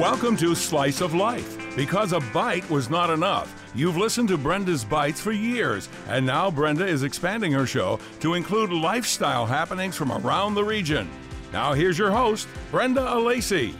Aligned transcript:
Welcome 0.00 0.34
to 0.38 0.54
Slice 0.54 1.02
of 1.02 1.12
Life. 1.12 1.76
Because 1.76 2.14
a 2.14 2.20
bite 2.32 2.68
was 2.70 2.88
not 2.88 3.10
enough, 3.10 3.54
you've 3.74 3.98
listened 3.98 4.28
to 4.28 4.38
Brenda's 4.38 4.82
Bites 4.82 5.20
for 5.20 5.30
years, 5.30 5.90
and 6.08 6.24
now 6.24 6.50
Brenda 6.50 6.86
is 6.86 7.02
expanding 7.02 7.52
her 7.52 7.66
show 7.66 8.00
to 8.20 8.32
include 8.32 8.72
lifestyle 8.72 9.44
happenings 9.44 9.96
from 9.96 10.10
around 10.10 10.54
the 10.54 10.64
region. 10.64 11.06
Now, 11.52 11.74
here's 11.74 11.98
your 11.98 12.10
host, 12.10 12.48
Brenda 12.70 13.02
Alesii. 13.02 13.74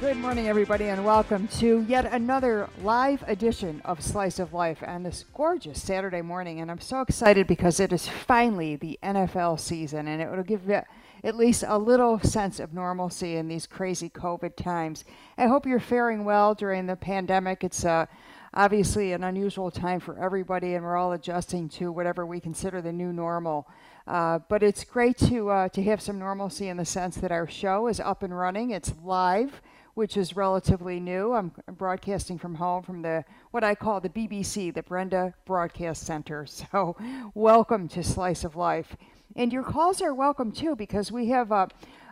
Good 0.00 0.16
morning, 0.16 0.48
everybody, 0.48 0.86
and 0.86 1.04
welcome 1.04 1.46
to 1.58 1.84
yet 1.86 2.06
another 2.06 2.70
live 2.82 3.22
edition 3.26 3.82
of 3.84 4.02
Slice 4.02 4.38
of 4.38 4.54
Life 4.54 4.82
on 4.86 5.02
this 5.02 5.26
gorgeous 5.34 5.82
Saturday 5.82 6.22
morning. 6.22 6.60
And 6.60 6.70
I'm 6.70 6.80
so 6.80 7.02
excited 7.02 7.46
because 7.46 7.80
it 7.80 7.92
is 7.92 8.08
finally 8.08 8.76
the 8.76 8.98
NFL 9.02 9.60
season, 9.60 10.08
and 10.08 10.22
it 10.22 10.30
will 10.30 10.42
give 10.42 10.66
you 10.66 10.80
at 11.24 11.36
least 11.36 11.64
a 11.66 11.78
little 11.78 12.18
sense 12.20 12.60
of 12.60 12.72
normalcy 12.72 13.36
in 13.36 13.48
these 13.48 13.66
crazy 13.66 14.08
COVID 14.10 14.56
times. 14.56 15.04
I 15.36 15.46
hope 15.46 15.66
you're 15.66 15.80
faring 15.80 16.24
well 16.24 16.54
during 16.54 16.86
the 16.86 16.96
pandemic. 16.96 17.64
It's 17.64 17.84
uh, 17.84 18.06
obviously 18.54 19.12
an 19.12 19.24
unusual 19.24 19.70
time 19.70 20.00
for 20.00 20.18
everybody, 20.18 20.74
and 20.74 20.84
we're 20.84 20.96
all 20.96 21.12
adjusting 21.12 21.68
to 21.70 21.92
whatever 21.92 22.26
we 22.26 22.40
consider 22.40 22.80
the 22.80 22.92
new 22.92 23.12
normal. 23.12 23.68
Uh, 24.06 24.38
but 24.48 24.62
it's 24.62 24.84
great 24.84 25.18
to 25.18 25.50
uh, 25.50 25.68
to 25.68 25.82
have 25.82 26.00
some 26.00 26.18
normalcy 26.18 26.68
in 26.68 26.76
the 26.76 26.84
sense 26.84 27.16
that 27.16 27.30
our 27.30 27.46
show 27.46 27.88
is 27.88 28.00
up 28.00 28.22
and 28.22 28.36
running. 28.36 28.70
It's 28.70 28.92
live 29.02 29.60
which 29.98 30.16
is 30.16 30.36
relatively 30.36 31.00
new. 31.00 31.32
I'm 31.32 31.50
broadcasting 31.72 32.38
from 32.38 32.54
home 32.54 32.84
from 32.84 33.02
the 33.02 33.24
what 33.50 33.64
I 33.64 33.74
call 33.74 34.00
the 34.00 34.08
BBC, 34.08 34.72
the 34.72 34.84
Brenda 34.84 35.34
Broadcast 35.44 36.06
Center. 36.06 36.46
So, 36.70 36.96
welcome 37.34 37.88
to 37.88 38.04
Slice 38.04 38.44
of 38.44 38.54
Life, 38.54 38.96
and 39.38 39.52
your 39.52 39.62
calls 39.62 40.02
are 40.02 40.12
welcome 40.12 40.50
too 40.50 40.74
because 40.74 41.12
we 41.12 41.28
have 41.28 41.52
uh, 41.52 41.68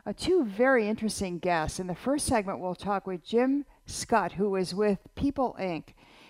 uh, 0.07 0.12
two 0.16 0.45
very 0.45 0.87
interesting 0.87 1.41
guests. 1.41 1.80
In 1.80 1.89
the 1.89 1.95
first 1.95 2.25
segment, 2.25 2.61
we'll 2.61 2.77
talk 2.77 3.05
with 3.05 3.25
Jim 3.25 3.65
Scott, 3.85 4.30
who 4.33 4.55
is 4.55 4.73
with 4.73 5.01
People 5.16 5.57
Inc. 5.59 5.88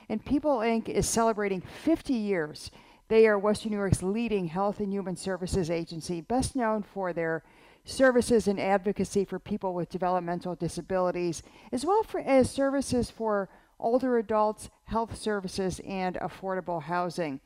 And 0.09 0.25
People 0.25 0.61
Inc. 0.61 0.89
is 0.89 1.07
celebrating 1.07 1.61
50 1.61 2.15
years. 2.15 2.71
They 3.09 3.27
are 3.27 3.39
Western 3.39 3.73
New 3.73 3.77
York's 3.77 4.03
leading 4.03 4.47
health 4.47 4.81
and 4.81 4.91
human 4.91 5.17
services 5.17 5.71
agency, 5.71 6.23
best 6.23 6.57
known 6.57 6.83
for 6.83 7.13
their 7.13 7.45
services 7.85 8.49
and 8.49 8.59
advocacy 8.59 9.27
for 9.27 9.39
people 9.39 9.75
with 9.75 9.91
developmental 9.91 10.55
disabilities, 10.55 11.43
as 11.73 11.85
well 11.85 12.05
for, 12.05 12.21
as 12.21 12.51
services 12.51 13.11
for 13.11 13.51
older 13.79 14.17
adults, 14.17 14.71
health 14.85 15.15
services, 15.15 15.79
and 15.87 16.17
affordable 16.17 16.85
housing. 16.85 17.39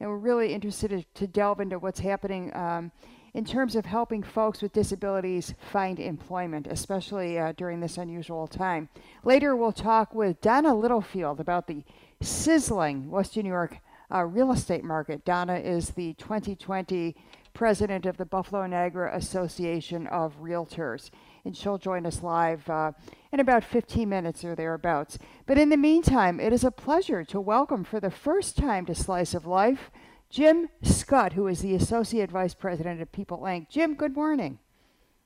And 0.00 0.10
we're 0.10 0.16
really 0.16 0.52
interested 0.52 1.06
to 1.14 1.26
delve 1.26 1.60
into 1.60 1.78
what's 1.78 2.00
happening 2.00 2.54
um, 2.54 2.92
in 3.34 3.44
terms 3.44 3.76
of 3.76 3.84
helping 3.84 4.22
folks 4.22 4.62
with 4.62 4.72
disabilities 4.72 5.54
find 5.70 6.00
employment, 6.00 6.66
especially 6.66 7.38
uh, 7.38 7.52
during 7.56 7.80
this 7.80 7.98
unusual 7.98 8.46
time. 8.46 8.88
Later, 9.24 9.54
we'll 9.54 9.72
talk 9.72 10.14
with 10.14 10.40
Donna 10.40 10.74
Littlefield 10.74 11.40
about 11.40 11.66
the 11.66 11.84
sizzling 12.22 13.10
Western 13.10 13.44
New 13.44 13.50
York 13.50 13.78
uh, 14.12 14.24
real 14.24 14.52
estate 14.52 14.84
market. 14.84 15.24
Donna 15.24 15.56
is 15.56 15.90
the 15.90 16.14
2020 16.14 17.14
president 17.52 18.06
of 18.06 18.16
the 18.16 18.24
Buffalo 18.24 18.66
Niagara 18.66 19.14
Association 19.16 20.06
of 20.06 20.40
Realtors. 20.40 21.10
And 21.46 21.56
she'll 21.56 21.78
join 21.78 22.06
us 22.06 22.24
live 22.24 22.68
uh, 22.68 22.90
in 23.30 23.38
about 23.38 23.62
15 23.62 24.08
minutes 24.08 24.44
or 24.44 24.56
thereabouts. 24.56 25.16
But 25.46 25.58
in 25.58 25.68
the 25.68 25.76
meantime, 25.76 26.40
it 26.40 26.52
is 26.52 26.64
a 26.64 26.72
pleasure 26.72 27.22
to 27.22 27.40
welcome 27.40 27.84
for 27.84 28.00
the 28.00 28.10
first 28.10 28.56
time 28.56 28.84
to 28.86 28.96
Slice 28.96 29.32
of 29.32 29.46
Life 29.46 29.92
Jim 30.28 30.68
Scott, 30.82 31.34
who 31.34 31.46
is 31.46 31.60
the 31.60 31.76
Associate 31.76 32.28
Vice 32.28 32.52
President 32.52 33.00
of 33.00 33.12
People 33.12 33.38
Inc. 33.42 33.68
Jim, 33.68 33.94
good 33.94 34.16
morning. 34.16 34.58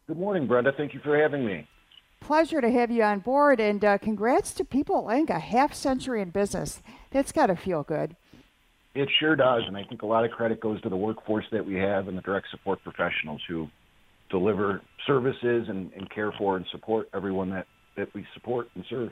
Good 0.06 0.18
morning, 0.18 0.46
Brenda. 0.46 0.72
Thank 0.76 0.92
you 0.92 1.00
for 1.00 1.18
having 1.18 1.46
me. 1.46 1.66
Pleasure 2.20 2.60
to 2.60 2.70
have 2.70 2.90
you 2.90 3.02
on 3.02 3.20
board, 3.20 3.58
and 3.58 3.82
uh, 3.82 3.96
congrats 3.96 4.52
to 4.52 4.62
People 4.62 5.04
Inc., 5.04 5.30
a 5.30 5.38
half 5.38 5.72
century 5.72 6.20
in 6.20 6.28
business. 6.28 6.82
That's 7.12 7.32
got 7.32 7.46
to 7.46 7.56
feel 7.56 7.82
good. 7.82 8.14
It 8.94 9.08
sure 9.18 9.36
does, 9.36 9.62
and 9.66 9.74
I 9.74 9.84
think 9.84 10.02
a 10.02 10.06
lot 10.06 10.26
of 10.26 10.32
credit 10.32 10.60
goes 10.60 10.82
to 10.82 10.90
the 10.90 10.96
workforce 10.96 11.46
that 11.50 11.64
we 11.64 11.76
have 11.76 12.08
and 12.08 12.18
the 12.18 12.22
direct 12.22 12.48
support 12.50 12.84
professionals 12.84 13.40
who 13.48 13.70
deliver 14.30 14.80
services 15.06 15.68
and, 15.68 15.92
and 15.94 16.08
care 16.10 16.32
for 16.38 16.56
and 16.56 16.66
support 16.70 17.08
everyone 17.14 17.50
that, 17.50 17.66
that 17.96 18.12
we 18.14 18.26
support 18.34 18.68
and 18.74 18.84
serve. 18.88 19.10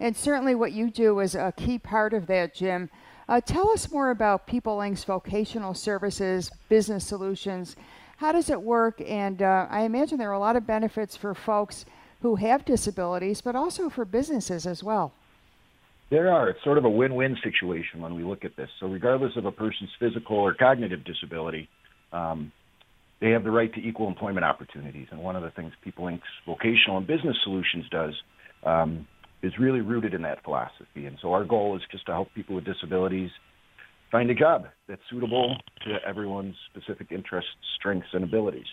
And 0.00 0.16
certainly 0.16 0.54
what 0.54 0.72
you 0.72 0.90
do 0.90 1.20
is 1.20 1.34
a 1.34 1.52
key 1.56 1.78
part 1.78 2.12
of 2.12 2.26
that, 2.26 2.54
Jim. 2.54 2.90
Uh, 3.28 3.40
tell 3.40 3.70
us 3.70 3.90
more 3.90 4.10
about 4.10 4.46
People 4.46 4.78
Inc.'s 4.78 5.04
vocational 5.04 5.74
services, 5.74 6.50
business 6.68 7.06
solutions. 7.06 7.76
How 8.16 8.32
does 8.32 8.50
it 8.50 8.60
work? 8.60 9.00
And 9.06 9.42
uh, 9.42 9.66
I 9.70 9.82
imagine 9.82 10.18
there 10.18 10.30
are 10.30 10.34
a 10.34 10.38
lot 10.38 10.56
of 10.56 10.66
benefits 10.66 11.16
for 11.16 11.34
folks 11.34 11.84
who 12.20 12.36
have 12.36 12.64
disabilities, 12.64 13.40
but 13.40 13.56
also 13.56 13.88
for 13.88 14.04
businesses 14.04 14.66
as 14.66 14.82
well. 14.82 15.12
There 16.10 16.32
are. 16.32 16.50
It's 16.50 16.62
sort 16.62 16.78
of 16.78 16.84
a 16.84 16.90
win-win 16.90 17.36
situation 17.42 18.00
when 18.00 18.14
we 18.14 18.22
look 18.22 18.44
at 18.44 18.54
this. 18.56 18.68
So 18.80 18.86
regardless 18.86 19.36
of 19.36 19.44
a 19.46 19.52
person's 19.52 19.90
physical 19.98 20.36
or 20.36 20.54
cognitive 20.54 21.04
disability, 21.04 21.68
um, 22.12 22.52
they 23.22 23.30
have 23.30 23.44
the 23.44 23.50
right 23.52 23.72
to 23.72 23.80
equal 23.80 24.08
employment 24.08 24.44
opportunities. 24.44 25.06
And 25.12 25.20
one 25.20 25.36
of 25.36 25.44
the 25.44 25.50
things 25.50 25.72
People 25.82 26.06
Inc.'s 26.06 26.22
vocational 26.44 26.98
and 26.98 27.06
business 27.06 27.36
solutions 27.44 27.84
does 27.88 28.14
um, 28.64 29.06
is 29.42 29.52
really 29.58 29.80
rooted 29.80 30.12
in 30.12 30.22
that 30.22 30.42
philosophy. 30.42 31.06
And 31.06 31.16
so 31.22 31.32
our 31.32 31.44
goal 31.44 31.76
is 31.76 31.82
just 31.90 32.04
to 32.06 32.12
help 32.12 32.34
people 32.34 32.56
with 32.56 32.64
disabilities 32.64 33.30
find 34.10 34.28
a 34.28 34.34
job 34.34 34.66
that's 34.88 35.00
suitable 35.08 35.56
to 35.86 35.98
everyone's 36.06 36.56
specific 36.70 37.12
interests, 37.12 37.50
strengths, 37.78 38.08
and 38.12 38.24
abilities. 38.24 38.66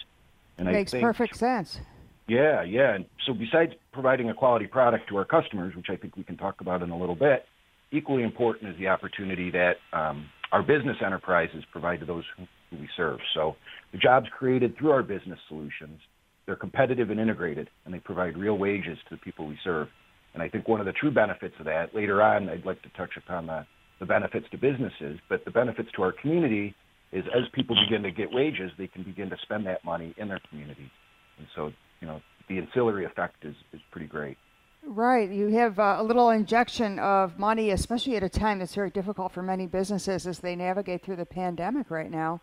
And 0.57 0.67
Makes 0.67 0.91
think, 0.91 1.03
perfect 1.03 1.37
sense. 1.37 1.79
Yeah, 2.27 2.63
yeah. 2.63 2.95
And 2.95 3.05
so 3.25 3.33
besides 3.33 3.73
providing 3.93 4.31
a 4.31 4.33
quality 4.33 4.65
product 4.65 5.09
to 5.09 5.17
our 5.17 5.25
customers, 5.25 5.75
which 5.75 5.87
I 5.89 5.95
think 5.95 6.17
we 6.17 6.23
can 6.23 6.37
talk 6.37 6.59
about 6.59 6.81
in 6.81 6.89
a 6.89 6.97
little 6.97 7.15
bit, 7.15 7.45
equally 7.91 8.23
important 8.23 8.71
is 8.71 8.77
the 8.77 8.87
opportunity 8.87 9.51
that 9.51 9.77
um, 9.93 10.25
our 10.51 10.63
business 10.63 10.97
enterprises 11.05 11.63
provide 11.71 11.99
to 12.01 12.05
those 12.05 12.23
who, 12.35 12.45
who 12.69 12.81
we 12.81 12.89
serve. 12.97 13.19
So 13.33 13.55
the 13.91 13.97
jobs 13.97 14.27
created 14.37 14.77
through 14.77 14.91
our 14.91 15.03
business 15.03 15.39
solutions, 15.47 15.99
they're 16.45 16.55
competitive 16.55 17.09
and 17.09 17.19
integrated, 17.19 17.69
and 17.85 17.93
they 17.93 17.99
provide 17.99 18.37
real 18.37 18.57
wages 18.57 18.97
to 19.09 19.15
the 19.15 19.21
people 19.21 19.47
we 19.47 19.57
serve. 19.63 19.87
And 20.33 20.43
I 20.43 20.49
think 20.49 20.67
one 20.67 20.79
of 20.79 20.85
the 20.85 20.93
true 20.93 21.11
benefits 21.11 21.55
of 21.59 21.65
that, 21.65 21.95
later 21.95 22.21
on, 22.21 22.49
I'd 22.49 22.65
like 22.65 22.81
to 22.83 22.89
touch 22.89 23.17
upon 23.17 23.47
the, 23.47 23.65
the 23.99 24.05
benefits 24.05 24.45
to 24.51 24.57
businesses, 24.57 25.19
but 25.27 25.43
the 25.45 25.51
benefits 25.51 25.89
to 25.95 26.03
our 26.03 26.11
community 26.11 26.75
is 27.11 27.25
as 27.35 27.43
people 27.53 27.75
begin 27.87 28.03
to 28.03 28.11
get 28.11 28.31
wages, 28.31 28.71
they 28.77 28.87
can 28.87 29.03
begin 29.03 29.29
to 29.31 29.37
spend 29.41 29.65
that 29.65 29.83
money 29.83 30.13
in 30.17 30.27
their 30.27 30.39
communities. 30.49 30.91
And 31.39 31.47
so 31.55 31.71
you 32.01 32.07
know, 32.07 32.21
the 32.47 32.57
ancillary 32.57 33.05
effect 33.05 33.45
is, 33.45 33.55
is 33.73 33.81
pretty 33.91 34.07
great. 34.07 34.37
Right. 34.85 35.29
You 35.29 35.49
have 35.49 35.77
uh, 35.77 35.97
a 35.99 36.03
little 36.03 36.29
injection 36.29 36.99
of 36.99 37.37
money, 37.37 37.71
especially 37.71 38.15
at 38.15 38.23
a 38.23 38.29
time 38.29 38.59
that's 38.59 38.75
very 38.75 38.89
difficult 38.89 39.33
for 39.33 39.43
many 39.43 39.67
businesses 39.67 40.25
as 40.25 40.39
they 40.39 40.55
navigate 40.55 41.03
through 41.03 41.17
the 41.17 41.25
pandemic 41.25 41.91
right 41.91 42.09
now. 42.09 42.41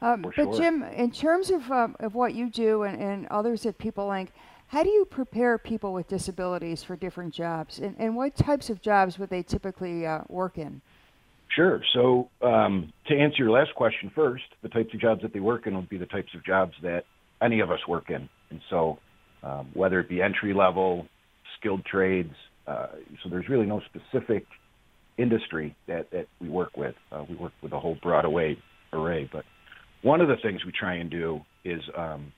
Um, 0.00 0.22
but 0.22 0.34
sure. 0.34 0.54
Jim, 0.54 0.82
in 0.82 1.10
terms 1.10 1.50
of, 1.50 1.70
um, 1.72 1.96
of 2.00 2.14
what 2.14 2.34
you 2.34 2.50
do 2.50 2.84
and, 2.84 3.00
and 3.00 3.26
others 3.28 3.66
at 3.66 3.78
People 3.78 4.08
Inc., 4.08 4.28
how 4.68 4.82
do 4.82 4.90
you 4.90 5.04
prepare 5.06 5.56
people 5.58 5.92
with 5.92 6.08
disabilities 6.08 6.84
for 6.84 6.94
different 6.94 7.32
jobs? 7.32 7.78
And, 7.78 7.96
and 7.98 8.14
what 8.14 8.36
types 8.36 8.70
of 8.70 8.82
jobs 8.82 9.18
would 9.18 9.30
they 9.30 9.42
typically 9.42 10.06
uh, 10.06 10.20
work 10.28 10.58
in? 10.58 10.82
Sure. 11.48 11.82
So, 11.94 12.28
um, 12.42 12.92
to 13.06 13.18
answer 13.18 13.38
your 13.38 13.50
last 13.50 13.74
question 13.74 14.12
first, 14.14 14.44
the 14.62 14.68
types 14.68 14.92
of 14.92 15.00
jobs 15.00 15.22
that 15.22 15.32
they 15.32 15.40
work 15.40 15.66
in 15.66 15.74
would 15.74 15.88
be 15.88 15.96
the 15.96 16.06
types 16.06 16.34
of 16.34 16.44
jobs 16.44 16.74
that 16.82 17.04
any 17.40 17.60
of 17.60 17.70
us 17.70 17.80
work 17.88 18.10
in. 18.10 18.28
And 18.50 18.60
so, 18.68 18.98
um, 19.42 19.70
whether 19.72 19.98
it 20.00 20.08
be 20.08 20.20
entry 20.20 20.52
level, 20.52 21.06
skilled 21.58 21.84
trades, 21.86 22.34
uh, 22.66 22.88
so 23.22 23.30
there's 23.30 23.48
really 23.48 23.66
no 23.66 23.80
specific 23.80 24.44
industry 25.16 25.74
that, 25.86 26.10
that 26.10 26.28
we 26.40 26.50
work 26.50 26.76
with. 26.76 26.94
Uh, 27.10 27.24
we 27.28 27.34
work 27.36 27.52
with 27.62 27.72
a 27.72 27.80
whole 27.80 27.96
broad 28.02 28.26
array, 28.26 28.58
array. 28.92 29.28
But 29.32 29.44
one 30.02 30.20
of 30.20 30.28
the 30.28 30.36
things 30.42 30.64
we 30.64 30.72
try 30.72 30.94
and 30.94 31.10
do 31.10 31.40
is 31.64 31.80
um, 31.96 32.32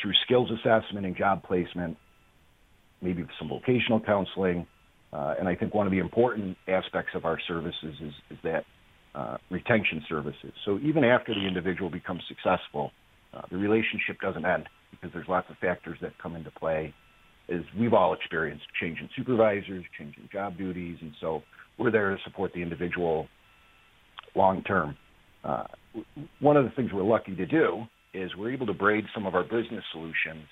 through 0.00 0.12
skills 0.24 0.50
assessment 0.50 1.06
and 1.06 1.16
job 1.16 1.42
placement, 1.42 1.96
maybe 3.02 3.24
some 3.38 3.48
vocational 3.48 4.00
counseling. 4.00 4.66
Uh, 5.12 5.34
and 5.38 5.48
I 5.48 5.54
think 5.54 5.74
one 5.74 5.86
of 5.86 5.92
the 5.92 5.98
important 5.98 6.56
aspects 6.68 7.12
of 7.14 7.24
our 7.24 7.38
services 7.46 7.94
is, 8.00 8.12
is 8.30 8.38
that 8.42 8.64
uh, 9.14 9.36
retention 9.50 10.02
services. 10.08 10.52
So 10.64 10.78
even 10.82 11.04
after 11.04 11.34
the 11.34 11.46
individual 11.46 11.90
becomes 11.90 12.22
successful, 12.28 12.90
uh, 13.32 13.42
the 13.50 13.56
relationship 13.56 14.20
doesn't 14.20 14.44
end 14.44 14.68
because 14.90 15.10
there's 15.12 15.28
lots 15.28 15.48
of 15.50 15.56
factors 15.58 15.98
that 16.02 16.12
come 16.20 16.34
into 16.34 16.50
play. 16.50 16.94
As 17.48 17.60
we've 17.78 17.92
all 17.92 18.14
experienced, 18.14 18.64
changing 18.80 19.08
supervisors, 19.16 19.84
changing 19.98 20.28
job 20.32 20.56
duties, 20.56 20.96
and 21.00 21.12
so 21.20 21.42
we're 21.78 21.90
there 21.90 22.10
to 22.10 22.16
support 22.24 22.52
the 22.54 22.62
individual 22.62 23.28
long 24.34 24.62
term. 24.62 24.96
Uh, 25.44 25.64
one 26.40 26.56
of 26.56 26.64
the 26.64 26.70
things 26.70 26.90
we're 26.92 27.02
lucky 27.02 27.36
to 27.36 27.46
do 27.46 27.84
is 28.14 28.34
we're 28.36 28.52
able 28.52 28.66
to 28.66 28.72
braid 28.72 29.04
some 29.14 29.26
of 29.26 29.34
our 29.34 29.42
business 29.42 29.84
solutions 29.92 30.46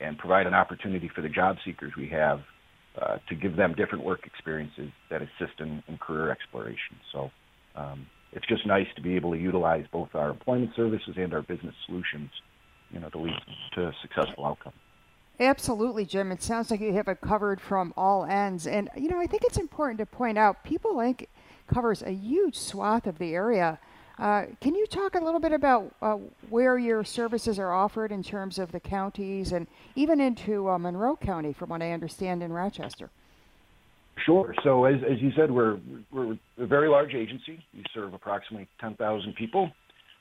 and 0.00 0.16
provide 0.18 0.46
an 0.46 0.54
opportunity 0.54 1.10
for 1.14 1.22
the 1.22 1.28
job 1.28 1.56
seekers 1.64 1.92
we 1.96 2.08
have 2.08 2.40
uh, 3.00 3.16
to 3.28 3.34
give 3.34 3.56
them 3.56 3.74
different 3.74 4.04
work 4.04 4.26
experiences 4.26 4.90
that 5.10 5.20
assist 5.22 5.58
in, 5.58 5.82
in 5.88 5.98
career 5.98 6.30
exploration. 6.30 6.96
So 7.12 7.30
um, 7.74 8.06
it's 8.32 8.46
just 8.46 8.66
nice 8.66 8.86
to 8.96 9.02
be 9.02 9.16
able 9.16 9.32
to 9.32 9.38
utilize 9.38 9.84
both 9.90 10.14
our 10.14 10.30
employment 10.30 10.70
services 10.76 11.14
and 11.16 11.34
our 11.34 11.42
business 11.42 11.74
solutions, 11.86 12.30
you 12.90 13.00
know, 13.00 13.08
to 13.10 13.18
lead 13.18 13.34
to 13.74 13.92
successful 14.02 14.44
outcome. 14.44 14.72
Absolutely, 15.38 16.06
Jim. 16.06 16.32
It 16.32 16.42
sounds 16.42 16.70
like 16.70 16.80
you 16.80 16.94
have 16.94 17.08
it 17.08 17.20
covered 17.20 17.60
from 17.60 17.92
all 17.96 18.24
ends. 18.24 18.66
And, 18.66 18.88
you 18.96 19.08
know, 19.08 19.18
I 19.18 19.26
think 19.26 19.42
it's 19.44 19.58
important 19.58 19.98
to 19.98 20.06
point 20.06 20.38
out 20.38 20.64
People 20.64 20.94
Inc. 20.94 21.26
covers 21.66 22.02
a 22.02 22.12
huge 22.12 22.56
swath 22.56 23.06
of 23.06 23.18
the 23.18 23.34
area. 23.34 23.78
Uh, 24.18 24.46
can 24.60 24.74
you 24.74 24.86
talk 24.86 25.14
a 25.14 25.20
little 25.20 25.40
bit 25.40 25.52
about 25.52 25.94
uh, 26.00 26.16
where 26.48 26.78
your 26.78 27.04
services 27.04 27.58
are 27.58 27.72
offered 27.72 28.10
in 28.10 28.22
terms 28.22 28.58
of 28.58 28.72
the 28.72 28.80
counties 28.80 29.52
and 29.52 29.66
even 29.94 30.20
into 30.20 30.70
uh, 30.70 30.78
Monroe 30.78 31.16
County, 31.16 31.52
from 31.52 31.68
what 31.68 31.82
I 31.82 31.92
understand, 31.92 32.42
in 32.42 32.52
Rochester? 32.52 33.10
Sure. 34.24 34.54
So, 34.64 34.86
as, 34.86 34.96
as 35.02 35.20
you 35.20 35.30
said, 35.36 35.50
we're, 35.50 35.78
we're 36.10 36.38
a 36.56 36.66
very 36.66 36.88
large 36.88 37.14
agency. 37.14 37.62
We 37.74 37.84
serve 37.92 38.14
approximately 38.14 38.66
10,000 38.80 39.34
people, 39.34 39.70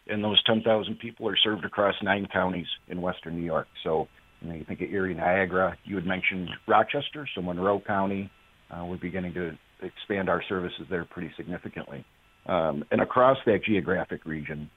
and 0.07 0.21
those 0.21 0.43
10,000 0.43 0.99
people 0.99 1.29
are 1.29 1.37
served 1.37 1.63
across 1.63 1.95
nine 2.03 2.27
counties 2.31 2.67
in 2.89 3.01
western 3.01 3.37
New 3.37 3.45
York. 3.45 3.67
So, 3.85 4.09
you, 4.41 4.49
know, 4.49 4.55
you 4.55 4.65
think 4.65 4.81
of 4.81 4.91
Erie, 4.91 5.13
Niagara, 5.13 5.77
you 5.85 5.95
had 5.95 6.05
mentioned 6.05 6.49
Rochester, 6.67 7.25
so 7.33 7.41
Monroe 7.41 7.79
County. 7.79 8.29
Uh, 8.69 8.83
we're 8.83 8.97
beginning 8.97 9.33
to 9.35 9.57
expand 9.81 10.27
our 10.27 10.43
services 10.49 10.85
there 10.89 11.05
pretty 11.05 11.31
significantly. 11.37 12.03
Um, 12.45 12.85
and 12.91 13.01
across 13.01 13.37
that 13.45 13.63
geographic 13.63 14.25
region, 14.25 14.69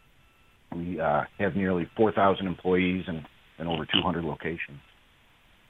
we 0.75 1.01
uh, 1.01 1.23
have 1.39 1.57
nearly 1.57 1.89
4,000 1.97 2.47
employees 2.47 3.05
and, 3.07 3.27
and 3.59 3.69
over 3.69 3.85
200 3.85 4.25
locations. 4.25 4.81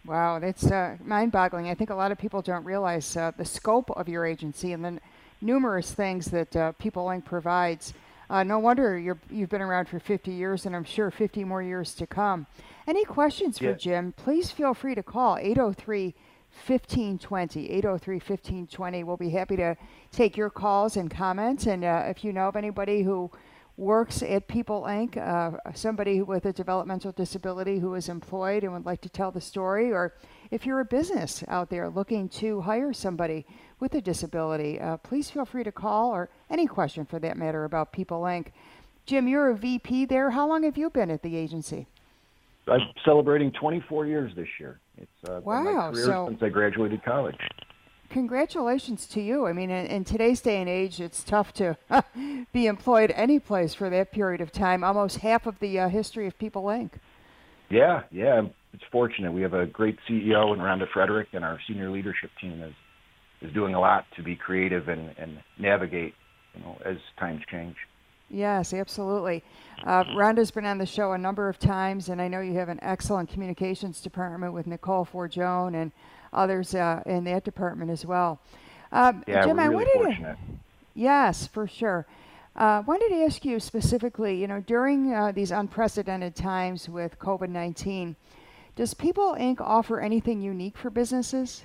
Wow, 0.04 0.38
that's 0.38 0.70
uh, 0.70 0.96
mind-boggling. 1.04 1.68
I 1.68 1.74
think 1.74 1.90
a 1.90 1.94
lot 1.94 2.12
of 2.12 2.18
people 2.18 2.40
don't 2.40 2.64
realize 2.64 3.16
uh, 3.16 3.32
the 3.36 3.44
scope 3.44 3.90
of 3.90 4.08
your 4.08 4.24
agency 4.24 4.72
and 4.72 4.84
the 4.84 5.00
numerous 5.40 5.92
things 5.92 6.26
that 6.26 6.54
uh, 6.56 6.72
People 6.72 7.06
Inc. 7.06 7.24
provides. 7.24 7.94
Uh, 8.30 8.42
no 8.42 8.58
wonder 8.58 8.98
you 8.98 9.16
have 9.40 9.48
been 9.48 9.62
around 9.62 9.88
for 9.88 9.98
50 9.98 10.30
years, 10.30 10.66
and 10.66 10.76
I'm 10.76 10.84
sure 10.84 11.10
50 11.10 11.44
more 11.44 11.62
years 11.62 11.94
to 11.94 12.06
come. 12.06 12.46
Any 12.86 13.04
questions 13.04 13.60
yeah. 13.60 13.72
for 13.72 13.78
Jim? 13.78 14.12
Please 14.16 14.50
feel 14.50 14.74
free 14.74 14.94
to 14.94 15.02
call 15.02 15.36
803 15.36 16.14
1520. 16.66 17.70
803 17.70 18.14
1520. 18.14 19.04
We'll 19.04 19.16
be 19.16 19.30
happy 19.30 19.56
to 19.56 19.76
take 20.10 20.36
your 20.36 20.50
calls 20.50 20.96
and 20.96 21.10
comments. 21.10 21.66
And 21.66 21.84
uh, 21.84 22.04
if 22.06 22.24
you 22.24 22.32
know 22.32 22.48
of 22.48 22.56
anybody 22.56 23.02
who 23.02 23.30
works 23.76 24.22
at 24.22 24.48
People 24.48 24.82
Inc., 24.82 25.16
uh, 25.16 25.56
somebody 25.72 26.20
with 26.20 26.46
a 26.46 26.52
developmental 26.52 27.12
disability 27.12 27.78
who 27.78 27.94
is 27.94 28.08
employed 28.08 28.64
and 28.64 28.72
would 28.72 28.84
like 28.84 29.00
to 29.02 29.08
tell 29.08 29.30
the 29.30 29.40
story, 29.40 29.92
or 29.92 30.14
if 30.50 30.66
you're 30.66 30.80
a 30.80 30.84
business 30.84 31.44
out 31.46 31.70
there 31.70 31.88
looking 31.88 32.28
to 32.28 32.60
hire 32.60 32.92
somebody 32.92 33.46
with 33.78 33.94
a 33.94 34.00
disability, 34.00 34.80
uh, 34.80 34.96
please 34.96 35.30
feel 35.30 35.44
free 35.44 35.62
to 35.62 35.72
call 35.72 36.10
or 36.10 36.28
any 36.50 36.66
question 36.66 37.06
for 37.06 37.20
that 37.20 37.36
matter 37.36 37.64
about 37.64 37.92
People 37.92 38.22
Inc. 38.22 38.48
Jim, 39.06 39.28
you're 39.28 39.50
a 39.50 39.56
VP 39.56 40.06
there. 40.06 40.30
How 40.30 40.46
long 40.48 40.64
have 40.64 40.76
you 40.76 40.90
been 40.90 41.10
at 41.10 41.22
the 41.22 41.36
agency? 41.36 41.86
I'm 42.66 42.80
celebrating 43.04 43.52
24 43.52 44.06
years 44.06 44.32
this 44.34 44.48
year. 44.58 44.80
It's 45.00 45.30
uh, 45.30 45.40
wow, 45.44 45.62
my 45.62 45.90
career 45.92 46.04
so 46.04 46.26
since 46.28 46.42
I 46.42 46.48
graduated 46.48 47.02
college. 47.04 47.36
Congratulations 48.10 49.06
to 49.08 49.20
you. 49.20 49.46
I 49.46 49.52
mean, 49.52 49.70
in, 49.70 49.86
in 49.86 50.04
today's 50.04 50.40
day 50.40 50.60
and 50.60 50.68
age, 50.68 50.98
it's 51.00 51.22
tough 51.22 51.52
to 51.54 51.76
be 52.52 52.66
employed 52.66 53.12
any 53.14 53.38
place 53.38 53.74
for 53.74 53.90
that 53.90 54.12
period 54.12 54.40
of 54.40 54.50
time. 54.50 54.82
Almost 54.82 55.18
half 55.18 55.46
of 55.46 55.58
the 55.60 55.78
uh, 55.78 55.88
history 55.88 56.26
of 56.26 56.38
People 56.38 56.64
Inc. 56.64 56.92
Yeah, 57.68 58.04
yeah, 58.10 58.42
it's 58.72 58.82
fortunate. 58.90 59.32
We 59.32 59.42
have 59.42 59.52
a 59.52 59.66
great 59.66 59.98
CEO 60.08 60.54
in 60.54 60.60
Rhonda 60.60 60.88
Frederick, 60.90 61.28
and 61.32 61.44
our 61.44 61.58
senior 61.68 61.90
leadership 61.90 62.30
team 62.40 62.62
is 62.62 62.74
is 63.40 63.52
doing 63.52 63.74
a 63.74 63.80
lot 63.80 64.04
to 64.16 64.22
be 64.22 64.34
creative 64.34 64.88
and, 64.88 65.14
and 65.16 65.38
navigate, 65.58 66.14
you 66.54 66.60
know, 66.60 66.76
as 66.84 66.96
times 67.20 67.40
change. 67.48 67.76
Yes, 68.30 68.74
absolutely. 68.74 69.42
Uh, 69.84 70.04
Rhonda's 70.14 70.50
been 70.50 70.66
on 70.66 70.78
the 70.78 70.86
show 70.86 71.12
a 71.12 71.18
number 71.18 71.48
of 71.48 71.58
times, 71.58 72.08
and 72.08 72.20
I 72.20 72.28
know 72.28 72.40
you 72.40 72.54
have 72.54 72.68
an 72.68 72.78
excellent 72.82 73.30
communications 73.30 74.00
department 74.00 74.52
with 74.52 74.66
Nicole 74.66 75.06
Forgione 75.06 75.74
and 75.74 75.92
others 76.32 76.74
uh, 76.74 77.02
in 77.06 77.24
that 77.24 77.44
department 77.44 77.90
as 77.90 78.04
well. 78.04 78.40
Um, 78.92 79.24
yeah, 79.26 79.44
Jim, 79.44 79.56
we're 79.56 79.62
I 79.62 79.66
really 79.66 79.84
wanted 79.84 79.94
fortunate. 79.94 80.36
to, 80.36 80.58
yes, 80.94 81.46
for 81.46 81.66
sure. 81.66 82.06
I 82.56 82.78
uh, 82.78 82.82
wanted 82.82 83.10
to 83.10 83.22
ask 83.22 83.44
you 83.44 83.60
specifically, 83.60 84.40
you 84.40 84.48
know, 84.48 84.60
during 84.60 85.12
uh, 85.12 85.30
these 85.32 85.52
unprecedented 85.52 86.34
times 86.34 86.88
with 86.88 87.18
COVID 87.18 87.50
19, 87.50 88.16
does 88.74 88.94
People 88.94 89.36
Inc. 89.38 89.60
offer 89.60 90.00
anything 90.00 90.42
unique 90.42 90.76
for 90.76 90.90
businesses? 90.90 91.62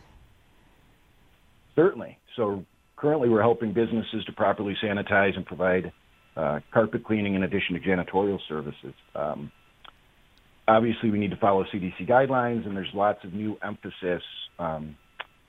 Certainly. 1.75 2.19
So 2.35 2.63
currently 2.95 3.27
we're 3.27 3.41
helping 3.41 3.73
businesses 3.73 4.23
to 4.25 4.31
properly 4.31 4.77
sanitize 4.83 5.35
and 5.35 5.45
provide 5.45 5.91
uh, 6.35 6.59
carpet 6.71 7.03
cleaning 7.03 7.35
in 7.35 7.43
addition 7.43 7.75
to 7.75 7.79
janitorial 7.79 8.39
services. 8.47 8.93
Um, 9.15 9.51
obviously, 10.67 11.11
we 11.11 11.19
need 11.19 11.31
to 11.31 11.37
follow 11.37 11.63
CDC 11.73 12.07
guidelines, 12.09 12.65
and 12.65 12.75
there's 12.75 12.91
lots 12.93 13.23
of 13.23 13.33
new 13.33 13.57
emphasis 13.63 14.23
um, 14.59 14.95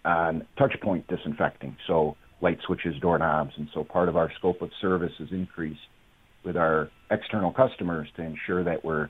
on 0.05 0.47
touch 0.59 0.75
point 0.83 1.07
disinfecting. 1.09 1.77
So 1.87 2.17
light 2.41 2.59
switches, 2.67 2.95
doorknobs, 3.01 3.53
and 3.57 3.69
so 3.73 3.85
part 3.85 4.09
of 4.09 4.17
our 4.17 4.31
scope 4.39 4.61
of 4.61 4.71
service 4.81 5.13
is 5.21 5.29
increased 5.31 5.81
with 6.45 6.57
our 6.57 6.91
external 7.11 7.53
customers 7.53 8.09
to 8.17 8.23
ensure 8.23 8.65
that 8.65 8.85
we're 8.85 9.09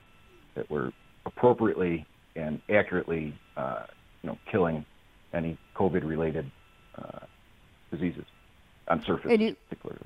that 0.55 0.69
we're 0.71 0.91
appropriately 1.25 2.05
and 2.37 2.61
accurately, 2.69 3.37
uh, 3.57 3.83
you 4.21 4.29
know, 4.29 4.37
killing 4.49 4.85
any 5.33 5.57
COVID-related 5.75 6.49
uh, 6.97 7.19
diseases 7.91 8.23
on 8.87 9.03
surface. 9.03 9.31
And 9.31 9.41
you, 9.41 9.55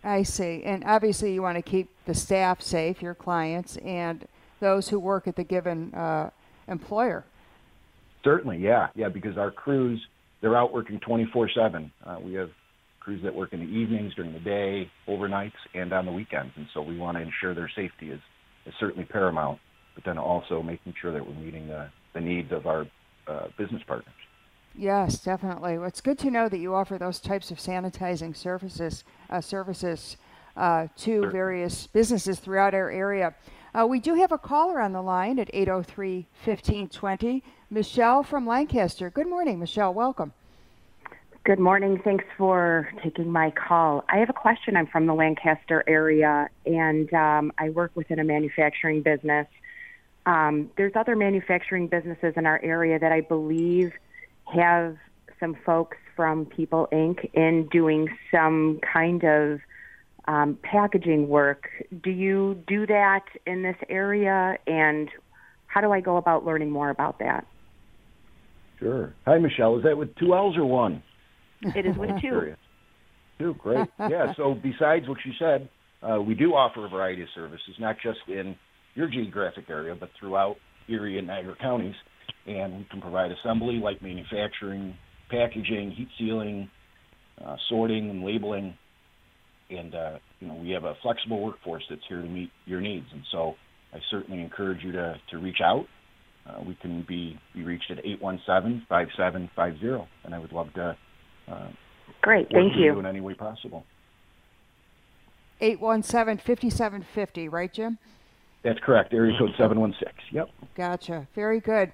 I 0.04 0.24
see. 0.24 0.64
And 0.64 0.84
obviously, 0.86 1.34
you 1.34 1.42
want 1.42 1.58
to 1.58 1.62
keep 1.62 1.90
the 2.06 2.14
staff 2.14 2.62
safe, 2.62 3.02
your 3.02 3.16
clients, 3.16 3.78
and 3.78 4.28
those 4.60 4.90
who 4.90 5.00
work 5.00 5.28
at 5.28 5.36
the 5.36 5.44
given 5.44 5.94
uh, 5.94 6.30
employer. 6.68 7.26
Certainly, 8.24 8.60
yeah, 8.60 8.88
yeah. 8.96 9.10
Because 9.10 9.38
our 9.38 9.52
crews, 9.52 10.02
they're 10.42 10.56
out 10.56 10.74
working 10.74 11.00
24/7. 11.00 11.92
Uh, 12.06 12.18
we 12.22 12.34
have 12.34 12.50
crews 13.00 13.24
that 13.24 13.34
work 13.34 13.54
in 13.54 13.60
the 13.60 13.66
evenings, 13.66 14.14
during 14.16 14.34
the 14.34 14.40
day, 14.40 14.90
overnights, 15.08 15.54
and 15.74 15.94
on 15.94 16.06
the 16.06 16.12
weekends, 16.12 16.52
and 16.56 16.68
so 16.74 16.82
we 16.82 16.98
want 16.98 17.18
to 17.18 17.24
ensure 17.24 17.56
their 17.56 17.72
safety 17.76 18.12
is, 18.12 18.20
is 18.66 18.74
certainly 18.80 19.06
paramount. 19.06 19.60
But 19.96 20.04
then 20.04 20.18
also 20.18 20.62
making 20.62 20.94
sure 21.02 21.12
that 21.12 21.26
we're 21.26 21.34
meeting 21.34 21.68
the, 21.68 21.90
the 22.14 22.22
needs 22.22 22.52
of 22.52 22.68
our 22.68 22.86
uh, 23.28 23.48
business 23.58 23.82
partners. 23.88 24.14
Yes, 24.80 25.20
definitely. 25.20 25.78
Well, 25.78 25.90
it's 25.90 26.00
good 26.00 26.18
to 26.20 26.32
know 26.32 26.48
that 26.48 26.60
you 26.60 26.74
offer 26.74 26.98
those 26.98 27.20
types 27.20 27.52
of 27.52 27.58
sanitizing 27.58 28.34
services 28.34 29.04
uh, 29.30 29.42
services 29.42 30.16
uh, 30.56 30.88
to 31.00 31.24
sure. 31.24 31.30
various 31.30 31.86
businesses 31.88 32.40
throughout 32.40 32.74
our 32.74 32.90
area. 32.90 33.36
Uh, 33.78 33.86
we 33.86 34.00
do 34.00 34.14
have 34.14 34.32
a 34.32 34.38
caller 34.38 34.80
on 34.80 34.94
the 34.94 35.02
line 35.02 35.38
at 35.38 35.50
803 35.52 36.26
1520. 36.46 37.44
Michelle 37.70 38.24
from 38.24 38.48
Lancaster. 38.48 39.10
Good 39.10 39.28
morning, 39.28 39.60
Michelle. 39.60 39.94
Welcome. 39.94 40.32
Good 41.44 41.60
morning. 41.60 42.00
Thanks 42.02 42.24
for 42.38 42.90
taking 43.04 43.30
my 43.30 43.52
call. 43.52 44.06
I 44.08 44.20
have 44.20 44.30
a 44.30 44.34
question. 44.34 44.78
I'm 44.78 44.88
from 44.88 45.08
the 45.08 45.14
Lancaster 45.14 45.84
area, 45.88 46.48
and 46.66 47.14
um, 47.14 47.52
I 47.58 47.70
work 47.72 47.92
within 47.96 48.20
a 48.20 48.24
manufacturing 48.24 49.02
business. 49.02 49.48
Um, 50.26 50.72
there's 50.78 50.94
other 50.96 51.18
manufacturing 51.18 51.88
businesses 51.88 52.36
in 52.38 52.46
our 52.46 52.62
area 52.64 52.98
that 52.98 53.12
I 53.12 53.20
believe 53.20 53.92
have 54.56 54.98
some 55.40 55.56
folks 55.66 55.98
from 56.16 56.46
People 56.46 56.88
Inc. 56.92 57.30
in 57.34 57.68
doing 57.72 58.08
some 58.32 58.80
kind 58.94 59.24
of 59.24 59.60
um, 60.28 60.58
packaging 60.64 61.28
work. 61.28 61.70
Do 62.04 62.10
you 62.10 62.62
do 62.68 62.86
that 62.88 63.26
in 63.48 63.64
this 63.64 63.78
area? 63.90 64.58
And 64.68 65.10
how 65.68 65.82
do 65.82 65.92
I 65.92 66.02
go 66.02 66.18
about 66.18 66.46
learning 66.46 66.72
more 66.72 66.90
about 66.90 67.20
that? 67.20 67.46
Sure. 68.80 69.14
Hi, 69.26 69.38
Michelle. 69.38 69.78
Is 69.78 69.84
that 69.84 69.98
with 69.98 70.16
two 70.16 70.34
L's 70.34 70.58
or 70.58 70.66
one? 70.66 71.04
It 71.62 71.86
is 71.86 71.98
with 71.98 72.12
two. 72.22 72.56
Two, 73.38 73.54
great. 73.56 73.88
Yeah, 74.00 74.34
so 74.36 74.54
besides 74.54 75.08
what 75.08 75.18
you 75.26 75.34
said, 75.40 75.70
uh, 76.02 76.22
we 76.22 76.34
do 76.34 76.52
offer 76.52 76.86
a 76.86 76.90
variety 76.90 77.22
of 77.22 77.30
services, 77.36 77.76
not 77.80 77.98
just 78.02 78.20
in 78.28 78.56
your 78.96 79.10
geographic 79.10 79.70
area, 79.70 79.96
but 79.98 80.10
throughout 80.20 80.56
Erie 80.88 81.18
and 81.18 81.28
Niagara 81.28 81.56
counties 81.60 81.96
and 82.46 82.78
we 82.78 82.88
can 82.90 83.02
provide 83.02 83.32
assembly, 83.32 83.76
like 83.76 84.02
manufacturing, 84.02 84.96
packaging, 85.30 85.92
heat 85.92 86.08
sealing, 86.18 86.70
uh, 87.44 87.56
sorting, 87.70 88.10
and 88.10 88.24
labeling. 88.24 88.76
And 89.70 89.94
uh, 89.94 90.18
you 90.40 90.48
know, 90.48 90.56
we 90.56 90.72
have 90.72 90.84
a 90.84 90.96
flexible 91.02 91.44
workforce 91.44 91.84
that's 91.90 92.02
here 92.08 92.22
to 92.22 92.28
meet 92.28 92.52
your 92.66 92.82
needs. 92.82 93.06
And 93.12 93.22
so, 93.32 93.56
I 93.94 94.00
certainly 94.10 94.42
encourage 94.42 94.84
you 94.84 94.92
to 94.94 95.16
to 95.32 95.38
reach 95.38 95.60
out. 95.64 95.86
Uh, 96.48 96.62
we 96.66 96.76
can 96.82 97.06
be 97.08 97.38
be 97.54 97.64
reached 97.64 97.92
at 97.92 98.04
817-5750, 98.04 100.08
and 100.24 100.34
I 100.34 100.40
would 100.40 100.52
love 100.52 100.74
to. 100.74 100.98
Uh, 101.48 101.68
Great, 102.22 102.48
thank 102.52 102.76
you. 102.76 102.86
you 102.86 103.00
in 103.00 103.06
any 103.06 103.22
way 103.22 103.36
possible. 103.36 103.86
817-5750, 105.62 107.52
right, 107.52 107.74
Jim? 107.74 107.98
That's 108.64 108.80
correct. 108.80 109.14
Area 109.14 109.38
code 109.38 109.52
716. 109.58 110.14
Yep. 110.32 110.50
Gotcha. 110.76 111.28
Very 111.36 111.60
good. 111.60 111.92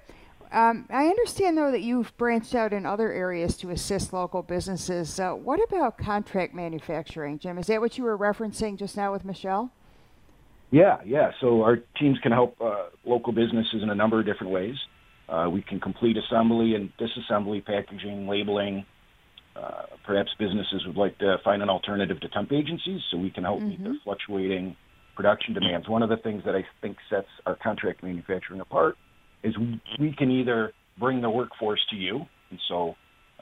Um, 0.52 0.86
I 0.90 1.06
understand, 1.06 1.58
though, 1.58 1.70
that 1.70 1.82
you've 1.82 2.16
branched 2.16 2.54
out 2.54 2.72
in 2.72 2.86
other 2.86 3.12
areas 3.12 3.56
to 3.58 3.70
assist 3.70 4.12
local 4.12 4.42
businesses. 4.42 5.18
Uh, 5.18 5.32
what 5.32 5.60
about 5.62 5.98
contract 5.98 6.54
manufacturing, 6.54 7.38
Jim? 7.38 7.58
Is 7.58 7.66
that 7.66 7.80
what 7.80 7.98
you 7.98 8.04
were 8.04 8.16
referencing 8.16 8.78
just 8.78 8.96
now 8.96 9.12
with 9.12 9.24
Michelle? 9.24 9.70
Yeah, 10.70 10.98
yeah. 11.04 11.30
So 11.40 11.62
our 11.62 11.78
teams 11.98 12.18
can 12.22 12.32
help 12.32 12.60
uh, 12.60 12.86
local 13.04 13.32
businesses 13.32 13.82
in 13.82 13.90
a 13.90 13.94
number 13.94 14.20
of 14.20 14.26
different 14.26 14.52
ways. 14.52 14.76
Uh, 15.28 15.48
we 15.50 15.62
can 15.62 15.80
complete 15.80 16.16
assembly 16.16 16.74
and 16.74 16.92
disassembly, 16.98 17.64
packaging, 17.64 18.28
labeling. 18.28 18.84
Uh, 19.56 19.86
perhaps 20.04 20.30
businesses 20.38 20.84
would 20.86 20.96
like 20.96 21.18
to 21.18 21.38
find 21.42 21.62
an 21.62 21.70
alternative 21.70 22.20
to 22.20 22.28
temp 22.28 22.52
agencies, 22.52 23.00
so 23.10 23.16
we 23.16 23.30
can 23.30 23.42
help 23.42 23.58
mm-hmm. 23.58 23.68
meet 23.70 23.82
their 23.82 23.94
fluctuating 24.04 24.76
production 25.16 25.54
demands. 25.54 25.88
One 25.88 26.02
of 26.02 26.10
the 26.10 26.18
things 26.18 26.42
that 26.44 26.54
I 26.54 26.64
think 26.82 26.98
sets 27.08 27.28
our 27.46 27.56
contract 27.56 28.02
manufacturing 28.02 28.60
apart 28.60 28.96
is 29.46 29.54
we 29.98 30.12
can 30.12 30.30
either 30.30 30.72
bring 30.98 31.20
the 31.20 31.30
workforce 31.30 31.80
to 31.90 31.96
you, 31.96 32.26
and 32.50 32.60
so 32.68 32.96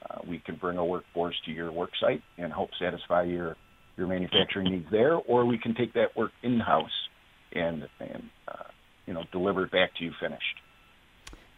uh, 0.09 0.19
we 0.27 0.39
can 0.39 0.55
bring 0.55 0.77
a 0.77 0.85
workforce 0.85 1.35
to 1.45 1.51
your 1.51 1.71
work 1.71 1.91
site 1.99 2.21
and 2.37 2.53
help 2.53 2.69
satisfy 2.79 3.23
your 3.23 3.55
your 3.97 4.07
manufacturing 4.07 4.71
needs 4.71 4.87
there, 4.91 5.15
or 5.15 5.45
we 5.45 5.57
can 5.57 5.73
take 5.73 5.93
that 5.93 6.15
work 6.15 6.31
in 6.43 6.59
house 6.59 7.09
and 7.53 7.87
and 7.99 8.29
uh, 8.47 8.69
you 9.07 9.13
know 9.13 9.23
deliver 9.31 9.65
it 9.65 9.71
back 9.71 9.95
to 9.95 10.03
you 10.03 10.11
finished. 10.19 10.61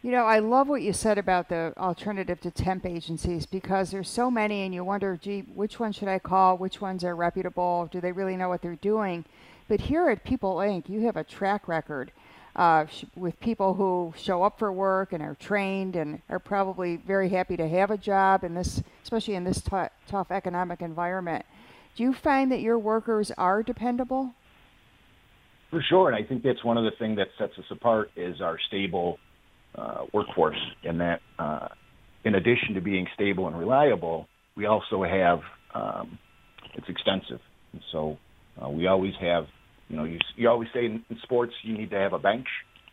You 0.03 0.11
know, 0.11 0.25
I 0.25 0.39
love 0.39 0.69
what 0.69 0.83
you 0.83 0.93
said 0.93 1.17
about 1.17 1.49
the 1.49 1.73
alternative 1.75 2.39
to 2.41 2.51
temp 2.51 2.85
agencies 2.85 3.47
because 3.47 3.89
there's 3.89 4.07
so 4.07 4.29
many, 4.29 4.61
and 4.61 4.73
you 4.73 4.83
wonder, 4.83 5.17
gee, 5.17 5.41
which 5.55 5.79
one 5.79 5.91
should 5.91 6.07
I 6.07 6.19
call? 6.19 6.55
Which 6.55 6.79
ones 6.79 7.03
are 7.03 7.15
reputable? 7.15 7.89
Do 7.91 7.99
they 7.99 8.11
really 8.11 8.37
know 8.37 8.47
what 8.47 8.61
they're 8.61 8.75
doing? 8.75 9.25
But 9.67 9.81
here 9.81 10.07
at 10.09 10.23
People 10.23 10.57
Inc., 10.57 10.87
you 10.87 11.01
have 11.01 11.17
a 11.17 11.23
track 11.23 11.67
record 11.67 12.11
uh, 12.57 12.87
sh- 12.87 13.05
with 13.15 13.39
people 13.39 13.75
who 13.75 14.13
show 14.17 14.43
up 14.43 14.57
for 14.57 14.71
work 14.71 15.13
and 15.13 15.21
are 15.21 15.35
trained 15.35 15.95
and 15.95 16.21
are 16.29 16.39
probably 16.39 16.97
very 16.97 17.29
happy 17.29 17.55
to 17.55 17.67
have 17.67 17.91
a 17.91 17.97
job 17.97 18.43
in 18.43 18.55
this, 18.55 18.81
especially 19.03 19.35
in 19.35 19.43
this 19.43 19.61
t- 19.61 19.71
tough 20.07 20.31
economic 20.31 20.81
environment. 20.81 21.45
Do 21.95 22.03
you 22.03 22.13
find 22.13 22.51
that 22.51 22.61
your 22.61 22.79
workers 22.79 23.31
are 23.37 23.61
dependable? 23.63 24.33
For 25.69 25.81
sure, 25.81 26.09
and 26.09 26.15
I 26.15 26.27
think 26.27 26.43
that's 26.43 26.63
one 26.63 26.77
of 26.77 26.83
the 26.85 26.91
things 26.97 27.17
that 27.17 27.27
sets 27.37 27.57
us 27.59 27.65
apart 27.69 28.09
is 28.15 28.41
our 28.41 28.57
stable 28.67 29.19
uh, 29.75 30.05
workforce, 30.13 30.59
and 30.83 30.99
that 31.01 31.21
uh, 31.37 31.67
in 32.23 32.35
addition 32.35 32.73
to 32.75 32.81
being 32.81 33.07
stable 33.13 33.47
and 33.47 33.57
reliable, 33.57 34.27
we 34.55 34.65
also 34.65 35.03
have 35.03 35.41
um, 35.75 36.17
it's 36.73 36.87
extensive, 36.89 37.41
and 37.73 37.81
so 37.91 38.17
uh, 38.63 38.69
we 38.69 38.87
always 38.87 39.13
have 39.19 39.47
you 39.89 39.95
know, 39.97 40.03
you, 40.03 40.19
you 40.35 40.49
always 40.49 40.69
say 40.73 40.85
in, 40.85 41.03
in 41.09 41.17
sports 41.23 41.53
you 41.63 41.77
need 41.77 41.89
to 41.91 41.97
have 41.97 42.13
a 42.13 42.19
bench, 42.19 42.47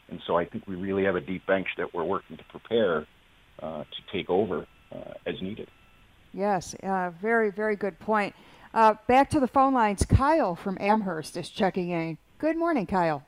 and 0.08 0.20
so 0.26 0.36
I 0.36 0.44
think 0.44 0.66
we 0.66 0.76
really 0.76 1.04
have 1.04 1.16
a 1.16 1.20
deep 1.20 1.46
bench 1.46 1.68
that 1.76 1.94
we're 1.94 2.04
working 2.04 2.36
to 2.36 2.44
prepare 2.44 3.06
uh, 3.62 3.84
to 3.84 4.12
take 4.12 4.30
over 4.30 4.66
uh, 4.92 5.14
as 5.26 5.40
needed. 5.40 5.68
Yes, 6.32 6.74
uh, 6.82 7.10
very, 7.20 7.50
very 7.50 7.76
good 7.76 7.98
point. 7.98 8.34
Uh, 8.72 8.94
back 9.06 9.30
to 9.30 9.40
the 9.40 9.46
phone 9.46 9.72
lines. 9.72 10.04
Kyle 10.04 10.56
from 10.56 10.76
Amherst 10.80 11.36
is 11.36 11.48
checking 11.48 11.90
in. 11.90 12.18
Good 12.38 12.56
morning, 12.56 12.86
Kyle. 12.86 13.22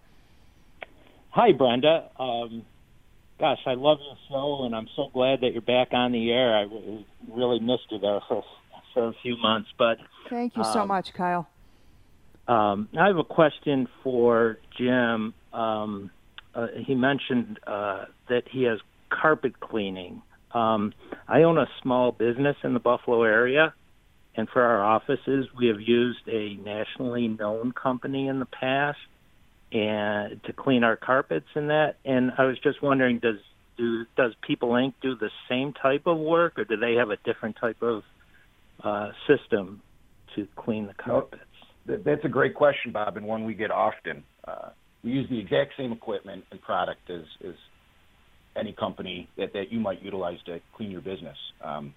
Hi, 1.30 1.52
Brenda. 1.52 2.10
Um, 2.18 2.64
gosh, 3.38 3.60
I 3.66 3.74
love 3.74 3.98
your 4.00 4.16
show, 4.28 4.64
and 4.64 4.74
I'm 4.74 4.88
so 4.96 5.08
glad 5.12 5.42
that 5.42 5.52
you're 5.52 5.62
back 5.62 5.88
on 5.92 6.12
the 6.12 6.32
air. 6.32 6.56
I 6.56 6.66
really 7.32 7.60
missed 7.60 7.86
you 7.90 7.98
there 7.98 8.20
for, 8.28 8.42
for 8.94 9.08
a 9.08 9.12
few 9.22 9.36
months, 9.36 9.68
but 9.78 9.98
thank 10.28 10.56
you 10.56 10.64
so 10.64 10.80
um, 10.80 10.88
much, 10.88 11.12
Kyle. 11.14 11.48
Um, 12.48 12.88
I 12.98 13.06
have 13.08 13.18
a 13.18 13.24
question 13.24 13.88
for 14.02 14.58
Jim. 14.78 15.34
Um, 15.52 16.10
uh, 16.54 16.68
he 16.86 16.94
mentioned 16.94 17.58
uh, 17.66 18.06
that 18.28 18.44
he 18.50 18.64
has 18.64 18.78
carpet 19.10 19.60
cleaning. 19.60 20.22
Um, 20.52 20.92
I 21.28 21.42
own 21.42 21.58
a 21.58 21.66
small 21.82 22.12
business 22.12 22.56
in 22.62 22.72
the 22.72 22.80
Buffalo 22.80 23.24
area, 23.24 23.74
and 24.36 24.48
for 24.48 24.62
our 24.62 24.82
offices, 24.82 25.46
we 25.58 25.66
have 25.68 25.80
used 25.80 26.28
a 26.28 26.54
nationally 26.56 27.28
known 27.28 27.72
company 27.72 28.28
in 28.28 28.38
the 28.38 28.46
past 28.46 28.98
and 29.72 30.42
to 30.44 30.52
clean 30.52 30.84
our 30.84 30.96
carpets 30.96 31.48
and 31.54 31.70
that. 31.70 31.96
And 32.04 32.32
I 32.38 32.44
was 32.44 32.58
just 32.60 32.82
wondering, 32.82 33.18
does 33.18 33.38
do 33.76 34.06
does 34.16 34.32
People 34.46 34.70
Inc. 34.70 34.94
do 35.02 35.16
the 35.16 35.30
same 35.48 35.72
type 35.72 36.06
of 36.06 36.18
work, 36.18 36.58
or 36.58 36.64
do 36.64 36.76
they 36.76 36.94
have 36.94 37.10
a 37.10 37.16
different 37.24 37.56
type 37.56 37.82
of 37.82 38.02
uh, 38.82 39.10
system 39.26 39.82
to 40.34 40.46
clean 40.56 40.86
the 40.86 40.94
That's 41.86 42.24
a 42.24 42.28
great 42.28 42.54
question, 42.54 42.92
Bob, 42.92 43.16
and 43.16 43.26
one 43.26 43.44
we 43.44 43.54
get 43.54 43.70
often. 43.70 44.24
Uh, 44.46 44.70
we 45.04 45.10
use 45.12 45.28
the 45.30 45.38
exact 45.38 45.72
same 45.78 45.92
equipment 45.92 46.44
and 46.50 46.60
product 46.60 47.08
as, 47.10 47.22
as 47.46 47.54
any 48.56 48.72
company 48.72 49.28
that, 49.36 49.52
that 49.52 49.70
you 49.70 49.78
might 49.78 50.02
utilize 50.02 50.38
to 50.46 50.60
clean 50.76 50.90
your 50.90 51.00
business. 51.00 51.36
Um, 51.62 51.94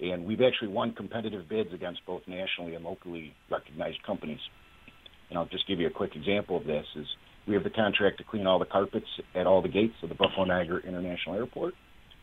and 0.00 0.24
we've 0.24 0.40
actually 0.40 0.68
won 0.68 0.92
competitive 0.92 1.48
bids 1.48 1.72
against 1.72 2.04
both 2.06 2.22
nationally 2.26 2.74
and 2.74 2.84
locally 2.84 3.34
recognized 3.50 4.02
companies. 4.04 4.40
And 5.30 5.38
I'll 5.38 5.46
just 5.46 5.66
give 5.66 5.80
you 5.80 5.86
a 5.86 5.90
quick 5.90 6.14
example 6.14 6.56
of 6.56 6.64
this: 6.64 6.84
is 6.96 7.06
we 7.46 7.54
have 7.54 7.64
the 7.64 7.70
contract 7.70 8.18
to 8.18 8.24
clean 8.24 8.46
all 8.46 8.58
the 8.58 8.64
carpets 8.66 9.06
at 9.34 9.46
all 9.46 9.62
the 9.62 9.68
gates 9.68 9.94
of 10.02 10.08
the 10.08 10.14
Buffalo 10.14 10.44
Niagara 10.44 10.80
International 10.86 11.36
Airport. 11.36 11.74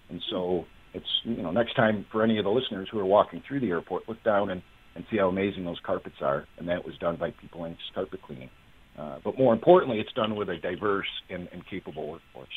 And 0.09 0.21
so 0.29 0.65
it's 0.93 1.07
you 1.23 1.41
know 1.41 1.51
next 1.51 1.75
time 1.75 2.05
for 2.11 2.23
any 2.23 2.37
of 2.37 2.43
the 2.43 2.51
listeners 2.51 2.87
who 2.91 2.99
are 2.99 3.05
walking 3.05 3.41
through 3.47 3.61
the 3.61 3.69
airport, 3.69 4.07
look 4.07 4.23
down 4.23 4.49
and 4.49 4.61
and 4.95 5.05
see 5.09 5.17
how 5.17 5.29
amazing 5.29 5.65
those 5.65 5.79
carpets 5.83 6.17
are. 6.21 6.45
And 6.57 6.67
that 6.69 6.85
was 6.85 6.97
done 6.97 7.15
by 7.15 7.31
People 7.31 7.61
Inc. 7.61 7.77
Carpet 7.93 8.21
Cleaning. 8.21 8.49
Uh, 8.97 9.17
but 9.23 9.37
more 9.37 9.53
importantly, 9.53 9.99
it's 9.99 10.11
done 10.13 10.35
with 10.35 10.49
a 10.49 10.57
diverse 10.57 11.07
and, 11.29 11.47
and 11.53 11.65
capable 11.67 12.09
workforce. 12.09 12.47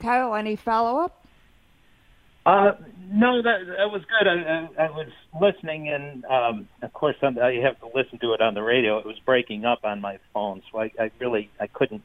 Kyle, 0.00 0.34
any 0.34 0.56
follow 0.56 1.00
up? 1.00 1.24
Uh, 2.44 2.72
no, 3.08 3.40
that 3.40 3.58
that 3.78 3.90
was 3.90 4.02
good. 4.02 4.26
I, 4.26 4.68
I, 4.82 4.86
I 4.86 4.90
was 4.90 5.08
listening, 5.40 5.88
and 5.88 6.24
um, 6.24 6.68
of 6.82 6.92
course, 6.92 7.14
I 7.22 7.28
have 7.62 7.78
to 7.80 7.86
listen 7.94 8.18
to 8.20 8.32
it 8.32 8.40
on 8.40 8.54
the 8.54 8.62
radio. 8.62 8.98
It 8.98 9.06
was 9.06 9.18
breaking 9.24 9.64
up 9.64 9.84
on 9.84 10.00
my 10.00 10.18
phone, 10.34 10.60
so 10.70 10.80
I, 10.80 10.90
I 10.98 11.12
really 11.20 11.50
I 11.60 11.68
couldn't 11.68 12.02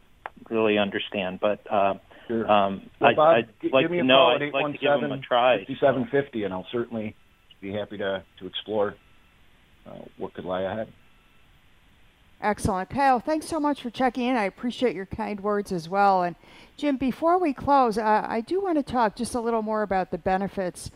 really 0.48 0.77
understand. 0.77 1.39
But 1.39 1.60
uh, 1.72 1.96
Sure. 2.27 2.50
Um, 2.50 2.89
well, 3.00 3.15
Bob, 3.15 3.19
I, 3.19 3.48
would 3.63 3.72
like 3.74 3.88
to 3.89 4.03
know. 4.03 4.27
I'd 4.27 4.53
like 4.53 4.74
to 4.74 4.77
give 4.77 5.01
them 5.01 5.12
a 5.12 5.19
try. 5.19 5.60
Fifty-seven 5.60 6.10
fifty, 6.12 6.43
and 6.43 6.53
I'll 6.53 6.67
certainly 6.72 7.15
be 7.62 7.72
happy 7.72 7.98
to 7.98 8.24
to 8.39 8.48
explore 8.48 8.96
uh, 9.86 10.00
what 10.17 10.34
could 10.34 10.46
lie 10.46 10.62
ahead. 10.62 10.91
Excellent. 12.39 12.89
Kyle, 12.89 13.19
thanks 13.19 13.48
so 13.48 13.60
much 13.60 13.81
for 13.81 13.89
checking 13.89 14.27
in. 14.27 14.36
I 14.36 14.43
appreciate 14.43 14.96
your 14.96 15.07
kind 15.07 15.39
words 15.39 15.72
as 15.72 15.89
well. 15.89 16.22
And 16.22 16.36
Jim, 16.75 16.98
before 16.98 17.39
we 17.39 17.51
close, 17.51 17.98
uh, 17.98 18.25
I 18.27 18.41
do 18.41 18.62
want 18.62 18.77
to 18.77 18.84
talk 18.84 19.15
just 19.15 19.34
a 19.34 19.39
little 19.39 19.63
more 19.63 19.81
about 19.81 20.12
the 20.12 20.19
benefits 20.19 20.91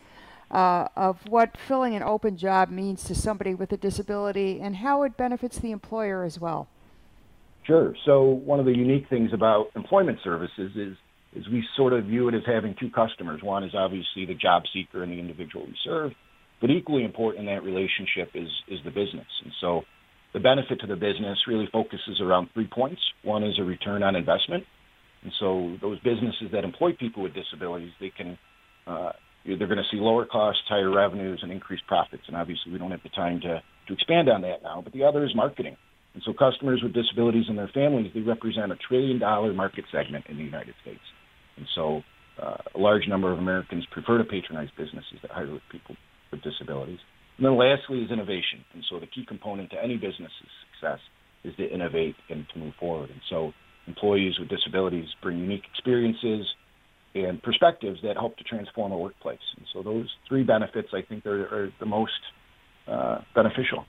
uh, 0.52 0.86
of 0.94 1.18
what 1.28 1.56
filling 1.56 1.96
an 1.96 2.02
open 2.04 2.36
job 2.36 2.70
means 2.70 3.02
to 3.04 3.14
somebody 3.14 3.54
with 3.54 3.72
a 3.72 3.76
disability 3.76 4.60
and 4.60 4.76
how 4.76 5.02
it 5.02 5.16
benefits 5.16 5.58
the 5.58 5.72
employer 5.72 6.22
as 6.22 6.38
well. 6.38 6.68
Sure. 7.64 7.94
So, 8.04 8.22
one 8.22 8.60
of 8.60 8.66
the 8.66 8.76
unique 8.76 9.08
things 9.08 9.32
about 9.32 9.70
employment 9.74 10.18
services 10.22 10.72
is 10.76 10.96
is 11.34 11.48
we 11.48 11.64
sort 11.76 11.92
of 11.92 12.04
view 12.04 12.28
it 12.28 12.34
as 12.34 12.42
having 12.46 12.74
two 12.78 12.90
customers. 12.90 13.42
One 13.42 13.64
is 13.64 13.72
obviously 13.74 14.26
the 14.26 14.34
job 14.34 14.62
seeker 14.72 15.02
and 15.02 15.12
the 15.12 15.18
individual 15.18 15.64
we 15.66 15.76
serve, 15.84 16.12
but 16.60 16.70
equally 16.70 17.04
important 17.04 17.48
in 17.48 17.54
that 17.54 17.62
relationship 17.62 18.30
is 18.34 18.48
is 18.68 18.80
the 18.84 18.90
business. 18.90 19.28
And 19.42 19.52
so 19.60 19.82
the 20.32 20.40
benefit 20.40 20.80
to 20.80 20.86
the 20.86 20.96
business 20.96 21.38
really 21.46 21.68
focuses 21.70 22.20
around 22.20 22.48
three 22.54 22.68
points. 22.68 23.00
One 23.22 23.42
is 23.42 23.58
a 23.58 23.64
return 23.64 24.02
on 24.02 24.16
investment. 24.16 24.64
And 25.22 25.32
so 25.38 25.76
those 25.80 26.00
businesses 26.00 26.50
that 26.52 26.64
employ 26.64 26.92
people 26.98 27.22
with 27.22 27.32
disabilities, 27.34 27.92
they 28.00 28.10
can 28.10 28.38
uh, 28.86 29.12
they're 29.44 29.56
going 29.56 29.78
to 29.78 29.90
see 29.90 29.98
lower 29.98 30.24
costs, 30.24 30.62
higher 30.68 30.90
revenues, 30.90 31.40
and 31.42 31.50
increased 31.50 31.86
profits. 31.86 32.22
And 32.28 32.36
obviously, 32.36 32.72
we 32.72 32.78
don't 32.78 32.90
have 32.90 33.02
the 33.02 33.10
time 33.10 33.40
to 33.40 33.62
to 33.88 33.92
expand 33.92 34.28
on 34.28 34.42
that 34.42 34.62
now. 34.62 34.80
But 34.82 34.92
the 34.92 35.04
other 35.04 35.24
is 35.24 35.34
marketing. 35.34 35.76
And 36.14 36.22
so 36.24 36.32
customers 36.32 36.80
with 36.82 36.92
disabilities 36.92 37.46
and 37.48 37.56
their 37.56 37.70
families, 37.72 38.12
they 38.14 38.20
represent 38.20 38.70
a 38.70 38.76
trillion 38.76 39.18
dollar 39.18 39.52
market 39.54 39.84
segment 39.90 40.26
in 40.28 40.36
the 40.36 40.44
United 40.44 40.74
States. 40.82 41.00
And 41.62 41.68
so 41.76 42.02
uh, 42.42 42.56
a 42.74 42.78
large 42.78 43.06
number 43.06 43.30
of 43.30 43.38
Americans 43.38 43.86
prefer 43.92 44.18
to 44.18 44.24
patronize 44.24 44.68
businesses 44.76 45.18
that 45.22 45.30
hire 45.30 45.46
people 45.70 45.94
with 46.32 46.42
disabilities. 46.42 46.98
And 47.36 47.46
then 47.46 47.56
lastly 47.56 48.02
is 48.02 48.10
innovation. 48.10 48.64
And 48.74 48.82
so 48.90 48.98
the 48.98 49.06
key 49.06 49.24
component 49.26 49.70
to 49.70 49.76
any 49.82 49.94
business's 49.94 50.50
success 50.66 50.98
is 51.44 51.54
to 51.56 51.68
innovate 51.72 52.16
and 52.28 52.46
to 52.52 52.58
move 52.58 52.74
forward. 52.80 53.10
And 53.10 53.20
so 53.30 53.52
employees 53.86 54.40
with 54.40 54.48
disabilities 54.48 55.06
bring 55.22 55.38
unique 55.38 55.62
experiences 55.72 56.46
and 57.14 57.40
perspectives 57.42 58.00
that 58.02 58.16
help 58.16 58.36
to 58.38 58.44
transform 58.44 58.90
a 58.90 58.98
workplace. 58.98 59.46
And 59.56 59.66
so 59.72 59.82
those 59.84 60.08
three 60.28 60.42
benefits, 60.42 60.88
I 60.92 61.02
think, 61.02 61.26
are, 61.26 61.42
are 61.42 61.70
the 61.78 61.86
most 61.86 62.12
uh, 62.88 63.18
beneficial. 63.36 63.84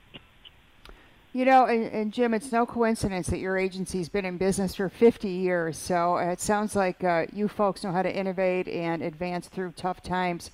You 1.36 1.46
know, 1.46 1.66
and, 1.66 1.86
and, 1.86 2.14
Jim, 2.14 2.36
it's 2.36 2.52
no 2.52 2.64
coincidence 2.64 3.26
that 3.28 3.40
your 3.40 3.58
agency's 3.58 4.08
been 4.08 4.24
in 4.24 4.38
business 4.38 4.76
for 4.76 4.88
50 4.88 5.28
years. 5.28 5.76
So 5.76 6.18
it 6.18 6.40
sounds 6.40 6.76
like 6.76 7.04
uh, 7.04 7.26
you 7.34 7.48
folks 7.48 7.84
know 7.84 7.92
how 7.92 8.04
to 8.04 8.16
innovate 8.16 8.68
and 8.68 9.02
advance 9.02 9.48
through 9.48 9.72
tough 9.72 10.04
times. 10.04 10.52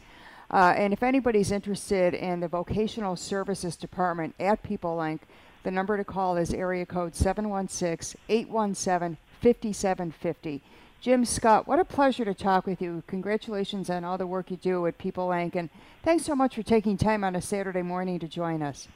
Uh, 0.50 0.74
and 0.78 0.94
if 0.94 1.04
anybody's 1.04 1.52
interested 1.52 2.14
in 2.14 2.40
the 2.40 2.48
vocational 2.48 3.18
services 3.18 3.76
department 3.76 4.34
at 4.40 4.64
People 4.64 4.98
Inc, 5.00 5.20
the 5.64 5.72
number 5.72 5.98
to 5.98 6.06
call 6.06 6.38
is 6.38 6.54
area 6.54 6.86
code 6.86 7.14
716 7.14 8.18
817 8.30 9.18
5750. 9.42 10.62
Jim 11.02 11.26
Scott, 11.26 11.68
what 11.68 11.80
a 11.80 11.86
pleasure 11.86 12.24
to 12.24 12.34
talk 12.34 12.66
with 12.66 12.82
you. 12.82 13.04
Congratulations 13.08 13.90
on 13.90 14.06
all 14.06 14.18
the 14.18 14.26
work 14.26 14.50
you 14.50 14.56
do 14.56 14.88
at 14.88 14.98
People 14.98 15.28
Inc. 15.28 15.56
And 15.56 15.70
thanks 16.04 16.24
so 16.24 16.36
much 16.36 16.56
for 16.56 16.64
taking 16.64 16.96
time 16.96 17.26
on 17.26 17.36
a 17.36 17.42
Saturday 17.42 17.82
morning 17.82 18.18
to 18.20 18.28
join 18.30 18.62
us. 18.62 18.88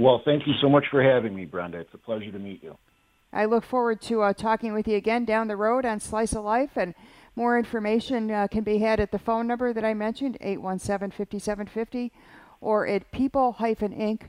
Well, 0.00 0.22
thank 0.24 0.46
you 0.46 0.54
so 0.62 0.70
much 0.70 0.86
for 0.90 1.02
having 1.02 1.34
me, 1.34 1.44
Brenda. 1.44 1.76
It's 1.78 1.92
a 1.92 1.98
pleasure 1.98 2.32
to 2.32 2.38
meet 2.38 2.62
you. 2.62 2.78
I 3.34 3.44
look 3.44 3.64
forward 3.64 4.00
to 4.02 4.22
uh, 4.22 4.32
talking 4.32 4.72
with 4.72 4.88
you 4.88 4.96
again 4.96 5.26
down 5.26 5.46
the 5.46 5.56
road 5.56 5.84
on 5.84 6.00
Slice 6.00 6.32
of 6.32 6.42
Life. 6.42 6.70
And 6.74 6.94
more 7.36 7.58
information 7.58 8.30
uh, 8.30 8.46
can 8.50 8.64
be 8.64 8.78
had 8.78 8.98
at 8.98 9.12
the 9.12 9.18
phone 9.18 9.46
number 9.46 9.74
that 9.74 9.84
I 9.84 9.92
mentioned, 9.92 10.38
817 10.40 11.10
5750, 11.10 12.12
or 12.62 12.86
at 12.86 13.12
people-inc.org. 13.12 14.22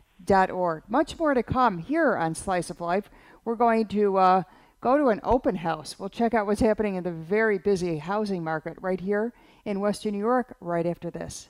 Much 0.90 1.18
more 1.18 1.34
to 1.34 1.42
come 1.42 1.78
here 1.78 2.18
on 2.18 2.36
Slice 2.36 2.70
of 2.70 2.82
Life. 2.82 3.10
We're 3.46 3.56
going 3.56 3.88
to 3.88 4.18
uh, 4.18 4.44
go 4.82 4.98
to 4.98 5.08
an 5.08 5.22
open 5.24 5.56
house. 5.56 5.98
We'll 5.98 6.10
check 6.10 6.34
out 6.34 6.48
what's 6.48 6.60
happening 6.60 6.96
in 6.96 7.06
the 7.06 7.12
very 7.12 7.58
busy 7.58 7.98
housing 7.98 8.44
market 8.44 8.76
right 8.82 9.00
here 9.00 9.32
in 9.64 9.80
Western 9.80 10.12
New 10.12 10.20
York 10.20 10.58
right 10.60 10.86
after 10.86 11.10
this. 11.10 11.48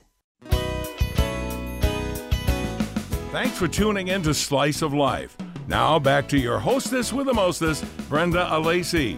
Thanks 3.32 3.56
for 3.56 3.66
tuning 3.66 4.08
in 4.08 4.22
to 4.24 4.34
Slice 4.34 4.82
of 4.82 4.92
Life. 4.92 5.38
Now 5.66 5.98
back 5.98 6.28
to 6.28 6.38
your 6.38 6.58
hostess 6.58 7.14
with 7.14 7.24
the 7.24 7.32
mostest, 7.32 7.82
Brenda 8.10 8.46
Alesii. 8.52 9.16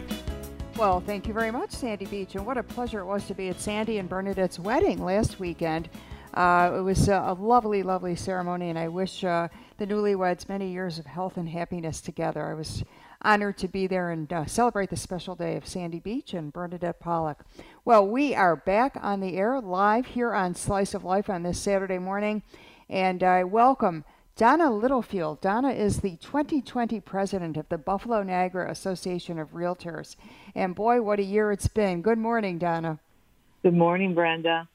Well, 0.77 1.01
thank 1.01 1.27
you 1.27 1.35
very 1.35 1.51
much, 1.51 1.73
Sandy 1.73 2.05
Beach, 2.05 2.37
and 2.37 2.47
what 2.47 2.57
a 2.57 2.63
pleasure 2.63 3.01
it 3.01 3.07
was 3.07 3.27
to 3.27 3.35
be 3.35 3.49
at 3.49 3.61
Sandy 3.61 3.99
and 3.99 4.09
Bernadette's 4.09 4.61
wedding 4.61 5.05
last 5.05 5.41
weekend. 5.41 5.89
Uh, 6.33 6.75
it 6.77 6.81
was 6.83 7.09
a, 7.09 7.25
a, 7.27 7.35
lovely, 7.35 7.83
lovely 7.83 8.15
ceremony, 8.15 8.71
and 8.71 8.79
I 8.79 8.87
wish 8.87 9.25
uh, 9.25 9.49
the 9.79 9.87
newlyweds 9.87 10.49
many 10.49 10.71
years 10.71 11.01
of 11.01 11.07
health 11.07 11.37
and 11.37 11.49
happiness 11.49 12.01
together. 12.01 12.47
I 12.47 12.55
was 12.55 12.85
honored 13.23 13.59
to 13.59 13.69
be 13.69 13.89
there 13.89 14.11
and 14.11 14.33
uh, 14.33 14.47
celebrate 14.47 14.91
the 14.91 14.97
special 14.97 15.35
day 15.35 15.57
of 15.57 15.67
Sandy 15.67 15.99
Beach 15.99 16.35
and 16.35 16.53
Bernadette 16.53 17.01
Pollock. 17.01 17.45
Well, 17.85 18.07
we 18.07 18.33
are 18.33 18.55
back 18.55 18.97
on 19.01 19.19
the 19.19 19.37
air 19.37 19.61
live 19.61 20.07
here 20.07 20.33
on 20.33 20.55
Slice 20.55 20.95
of 20.95 21.03
Life 21.03 21.29
on 21.29 21.43
this 21.43 21.59
Saturday 21.59 21.99
morning, 21.99 22.45
and 22.89 23.23
I 23.23 23.45
welcome 23.45 24.05
Donna 24.37 24.71
Littlefield. 24.71 25.41
Donna 25.41 25.71
is 25.71 26.01
the 26.01 26.17
2020 26.17 27.01
president 27.01 27.57
of 27.57 27.69
the 27.69 27.79
Buffalo 27.79 28.23
Niagara 28.23 28.71
Association 28.71 29.39
of 29.39 29.53
Realtors. 29.53 30.17
And 30.55 30.75
boy, 30.75 31.03
what 31.03 31.21
a 31.21 31.23
year 31.23 31.53
it's 31.53 31.69
been. 31.69 32.03
Good 32.03 32.19
morning, 32.19 32.59
Donna. 32.59 32.99
Good 33.63 33.75
morning, 33.75 34.13
Brenda. 34.13 34.69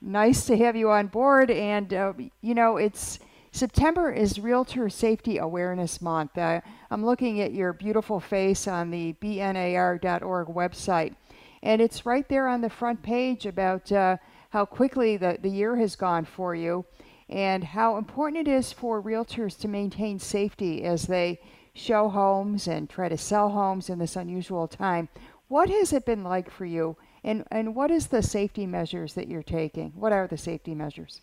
Nice 0.00 0.46
to 0.46 0.56
have 0.58 0.76
you 0.76 0.90
on 0.90 1.08
board. 1.08 1.50
And, 1.50 1.92
uh, 1.92 2.12
you 2.42 2.54
know, 2.54 2.76
it's 2.76 3.18
September 3.50 4.12
is 4.12 4.38
Realtor 4.38 4.88
Safety 4.90 5.38
Awareness 5.38 6.00
Month. 6.00 6.36
Uh, 6.36 6.60
I'm 6.90 7.04
looking 7.04 7.40
at 7.40 7.52
your 7.52 7.72
beautiful 7.72 8.20
face 8.20 8.68
on 8.68 8.90
the 8.90 9.14
bnar.org 9.14 10.48
website. 10.48 11.14
And 11.62 11.80
it's 11.80 12.06
right 12.06 12.28
there 12.28 12.46
on 12.46 12.60
the 12.60 12.70
front 12.70 13.02
page 13.02 13.46
about 13.46 13.90
uh, 13.90 14.18
how 14.50 14.64
quickly 14.64 15.16
the, 15.16 15.38
the 15.40 15.48
year 15.48 15.76
has 15.76 15.96
gone 15.96 16.24
for 16.24 16.54
you 16.54 16.84
and 17.28 17.62
how 17.62 17.96
important 17.96 18.48
it 18.48 18.50
is 18.50 18.72
for 18.72 19.02
realtors 19.02 19.58
to 19.60 19.68
maintain 19.68 20.18
safety 20.18 20.84
as 20.84 21.06
they 21.06 21.40
show 21.74 22.08
homes 22.08 22.66
and 22.66 22.88
try 22.88 23.08
to 23.08 23.18
sell 23.18 23.50
homes 23.50 23.88
in 23.88 23.98
this 23.98 24.16
unusual 24.16 24.66
time. 24.66 25.08
What 25.48 25.70
has 25.70 25.92
it 25.92 26.04
been 26.04 26.24
like 26.24 26.50
for 26.50 26.64
you, 26.64 26.96
and, 27.22 27.44
and 27.50 27.74
what 27.74 27.90
is 27.90 28.08
the 28.08 28.22
safety 28.22 28.66
measures 28.66 29.14
that 29.14 29.28
you're 29.28 29.42
taking? 29.42 29.92
What 29.94 30.12
are 30.12 30.26
the 30.26 30.36
safety 30.36 30.74
measures? 30.74 31.20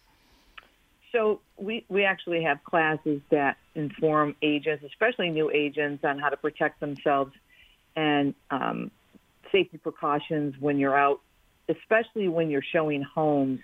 So 1.12 1.39
we, 1.57 1.85
we 1.89 2.03
actually 2.03 2.43
have 2.43 2.63
classes 2.63 3.21
that 3.29 3.57
inform 3.74 4.35
agents, 4.41 4.83
especially 4.83 5.29
new 5.29 5.50
agents, 5.50 6.03
on 6.03 6.19
how 6.19 6.29
to 6.29 6.38
protect 6.38 6.79
themselves 6.79 7.33
and 7.95 8.35
um, 8.51 8.91
safety 9.51 9.77
precautions 9.77 10.55
when 10.59 10.77
you're 10.77 10.97
out, 10.97 11.21
especially 11.69 12.27
when 12.27 12.50
you're 12.50 12.62
showing 12.62 13.01
homes. 13.01 13.62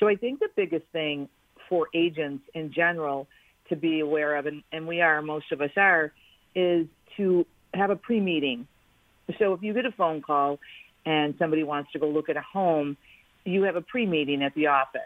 So 0.00 0.08
I 0.08 0.16
think 0.16 0.40
the 0.40 0.48
biggest 0.56 0.86
thing 0.92 1.28
for 1.70 1.88
agents 1.94 2.44
in 2.52 2.70
general 2.74 3.26
to 3.70 3.76
be 3.76 4.00
aware 4.00 4.36
of, 4.36 4.44
and, 4.44 4.62
and 4.72 4.86
we 4.86 5.00
are, 5.00 5.22
most 5.22 5.50
of 5.52 5.62
us 5.62 5.70
are, 5.76 6.12
is 6.54 6.86
to 7.16 7.46
have 7.72 7.88
a 7.88 7.96
pre 7.96 8.20
meeting. 8.20 8.66
So 9.38 9.54
if 9.54 9.62
you 9.62 9.72
get 9.72 9.86
a 9.86 9.92
phone 9.92 10.20
call 10.20 10.58
and 11.06 11.34
somebody 11.38 11.62
wants 11.62 11.92
to 11.92 11.98
go 11.98 12.08
look 12.10 12.28
at 12.28 12.36
a 12.36 12.42
home, 12.42 12.98
you 13.44 13.62
have 13.62 13.76
a 13.76 13.80
pre 13.80 14.04
meeting 14.04 14.42
at 14.42 14.54
the 14.54 14.66
office. 14.66 15.00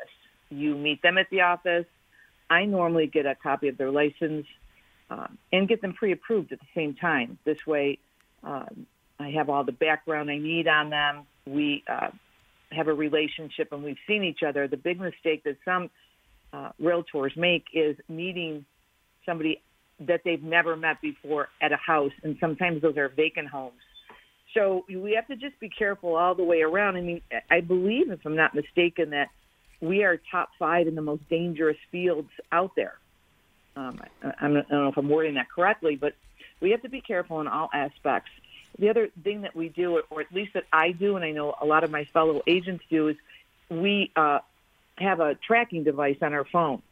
You 0.51 0.75
meet 0.75 1.03
them 1.03 1.19
at 1.19 1.27
the 1.31 1.43
office. 1.43 1.85
I 2.51 2.65
normally 2.65 3.07
get 3.07 3.27
a 3.27 3.35
copy 3.35 3.69
of 3.69 3.79
their 3.79 3.91
license 3.91 4.47
uh, 5.11 5.27
and 5.53 5.69
get 5.69 5.83
them 5.83 5.93
pre 5.93 6.13
approved 6.13 6.53
at 6.53 6.59
the 6.59 6.67
same 6.75 6.95
time. 6.95 7.39
This 7.45 7.59
way, 7.67 7.99
um, 8.43 8.87
I 9.21 9.31
have 9.31 9.49
all 9.51 9.65
the 9.65 9.73
background 9.73 10.31
I 10.31 10.39
need 10.39 10.67
on 10.67 10.91
them. 10.91 11.27
We 11.47 11.85
uh, 11.89 12.09
have 12.73 12.89
a 12.89 12.95
relationship 12.95 13.73
and 13.73 13.83
we've 13.83 13.97
seen 14.07 14.25
each 14.25 14.43
other. 14.47 14.67
The 14.69 14.77
big 14.77 15.01
mistake 15.01 15.45
that 15.45 15.57
some 15.65 15.91
uh, 16.55 16.71
realtors 16.81 17.37
make 17.37 17.65
is 17.75 17.97
meeting 18.09 18.65
somebody 19.27 19.61
that 20.01 20.21
they've 20.25 20.43
never 20.43 20.77
met 20.77 21.01
before 21.01 21.49
at 21.61 21.73
a 21.73 21.77
house, 21.77 22.13
and 22.23 22.37
sometimes 22.41 22.83
those 22.83 22.97
are 22.97 23.09
vacant 23.09 23.49
homes. 23.49 23.81
So 24.55 24.85
we 24.89 25.13
have 25.15 25.27
to 25.29 25.37
just 25.37 25.59
be 25.59 25.69
careful 25.69 26.15
all 26.15 26.35
the 26.35 26.45
way 26.45 26.63
around. 26.63 26.97
I 26.97 27.01
mean, 27.01 27.21
I 27.51 27.61
believe, 27.61 28.11
if 28.11 28.21
I'm 28.25 28.37
not 28.37 28.55
mistaken, 28.55 29.11
that 29.11 29.29
we 29.81 30.05
are 30.05 30.21
top 30.31 30.51
five 30.59 30.87
in 30.87 30.95
the 30.95 31.03
most 31.03 31.29
dangerous 31.29 31.77
fields 31.91 32.31
out 32.53 32.73
there. 32.77 32.95
Um, 33.77 34.01
I, 34.23 34.33
I 34.41 34.49
don't 34.49 34.71
know 34.71 34.89
if 34.89 34.97
I'm 34.97 35.09
wording 35.09 35.35
that 35.35 35.51
correctly, 35.51 35.97
but 35.97 36.15
we 36.61 36.71
have 36.71 36.83
to 36.83 36.89
be 36.89 37.01
careful 37.01 37.41
in 37.41 37.49
all 37.49 37.69
aspects. 37.75 38.31
The 38.79 38.89
other 38.91 39.09
thing 39.25 39.43
that 39.43 39.57
we 39.57 39.69
do, 39.69 40.03
or 40.11 40.21
at 40.21 40.33
least 40.33 40.55
that 40.55 40.65
I 40.73 40.93
do, 40.93 41.17
and 41.17 41.25
I 41.25 41.33
know 41.33 41.55
a 41.61 41.67
lot 41.67 41.83
of 41.83 41.91
my 41.91 42.05
fellow 42.13 42.43
agents 42.47 42.85
do, 42.89 43.09
is 43.09 43.17
we 43.71 44.13
uh, 44.15 44.39
have 44.97 45.21
a 45.21 45.35
tracking 45.47 45.85
device 45.85 46.17
on 46.23 46.33
our 46.33 46.45
phone. 46.53 46.83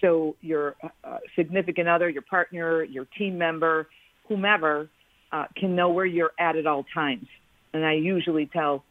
So 0.00 0.36
your 0.40 0.74
uh, 1.04 1.18
significant 1.36 1.88
other, 1.88 2.08
your 2.08 2.22
partner, 2.22 2.82
your 2.82 3.06
team 3.16 3.38
member, 3.38 3.88
whomever, 4.28 4.88
uh, 5.30 5.44
can 5.56 5.74
know 5.76 5.90
where 5.90 6.04
you're 6.04 6.32
at 6.38 6.56
at 6.56 6.66
all 6.66 6.84
times. 6.92 7.26
And 7.72 7.84
I 7.84 7.94
usually 7.94 8.46
tell 8.46 8.84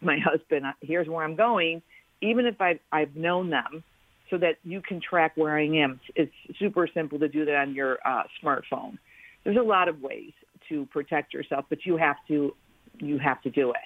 my 0.00 0.18
husband, 0.24 0.66
uh, 0.66 0.72
here's 0.80 1.08
where 1.08 1.24
I'm 1.24 1.36
going, 1.36 1.82
even 2.20 2.46
if 2.46 2.60
I've, 2.60 2.78
I've 2.92 3.16
known 3.16 3.50
them, 3.50 3.82
so 4.30 4.38
that 4.38 4.56
you 4.64 4.80
can 4.80 5.00
track 5.00 5.32
where 5.36 5.56
I 5.56 5.66
am. 5.66 6.00
It's 6.16 6.32
super 6.58 6.88
simple 6.92 7.18
to 7.18 7.28
do 7.28 7.44
that 7.44 7.54
on 7.56 7.74
your 7.74 7.98
uh, 8.06 8.22
smartphone. 8.42 8.98
There's 9.44 9.58
a 9.58 9.62
lot 9.62 9.88
of 9.88 10.00
ways 10.00 10.32
to 10.70 10.86
protect 10.86 11.34
yourself, 11.34 11.66
but 11.68 11.84
you 11.84 11.96
have 11.96 12.16
to 12.28 12.54
you 12.98 13.18
have 13.18 13.42
to 13.42 13.50
do 13.50 13.70
it. 13.70 13.76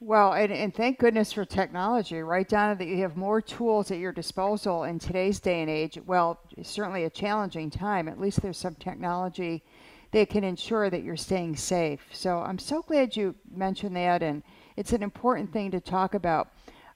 Well, 0.00 0.34
and, 0.34 0.52
and 0.52 0.74
thank 0.74 0.98
goodness 0.98 1.32
for 1.32 1.46
technology, 1.46 2.20
right, 2.20 2.46
Donna, 2.46 2.76
that 2.76 2.86
you 2.86 2.98
have 2.98 3.16
more 3.16 3.40
tools 3.40 3.90
at 3.90 3.98
your 3.98 4.12
disposal 4.12 4.84
in 4.84 4.98
today's 4.98 5.40
day 5.40 5.62
and 5.62 5.70
age. 5.70 5.98
Well, 6.04 6.38
it's 6.54 6.68
certainly 6.68 7.04
a 7.04 7.10
challenging 7.10 7.70
time. 7.70 8.06
At 8.06 8.20
least 8.20 8.42
there's 8.42 8.58
some 8.58 8.74
technology 8.74 9.64
that 10.12 10.28
can 10.28 10.44
ensure 10.44 10.90
that 10.90 11.02
you're 11.02 11.16
staying 11.16 11.56
safe. 11.56 12.00
So 12.12 12.40
I'm 12.40 12.58
so 12.58 12.82
glad 12.82 13.16
you 13.16 13.34
mentioned 13.50 13.96
that, 13.96 14.22
and 14.22 14.42
it's 14.76 14.92
an 14.92 15.02
important 15.02 15.50
thing 15.50 15.70
to 15.70 15.80
talk 15.80 16.12
about. 16.12 16.48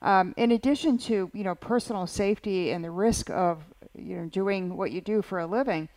Um, 0.02 0.34
in 0.36 0.52
addition 0.52 0.98
to 0.98 1.30
you 1.32 1.44
know 1.44 1.54
personal 1.54 2.06
safety 2.06 2.70
and 2.70 2.84
the 2.84 2.90
risk 2.90 3.30
of 3.30 3.64
you 3.94 4.16
know 4.16 4.26
doing 4.26 4.76
what 4.76 4.92
you 4.92 5.00
do 5.00 5.22
for 5.22 5.40
a 5.40 5.46
living, 5.46 5.88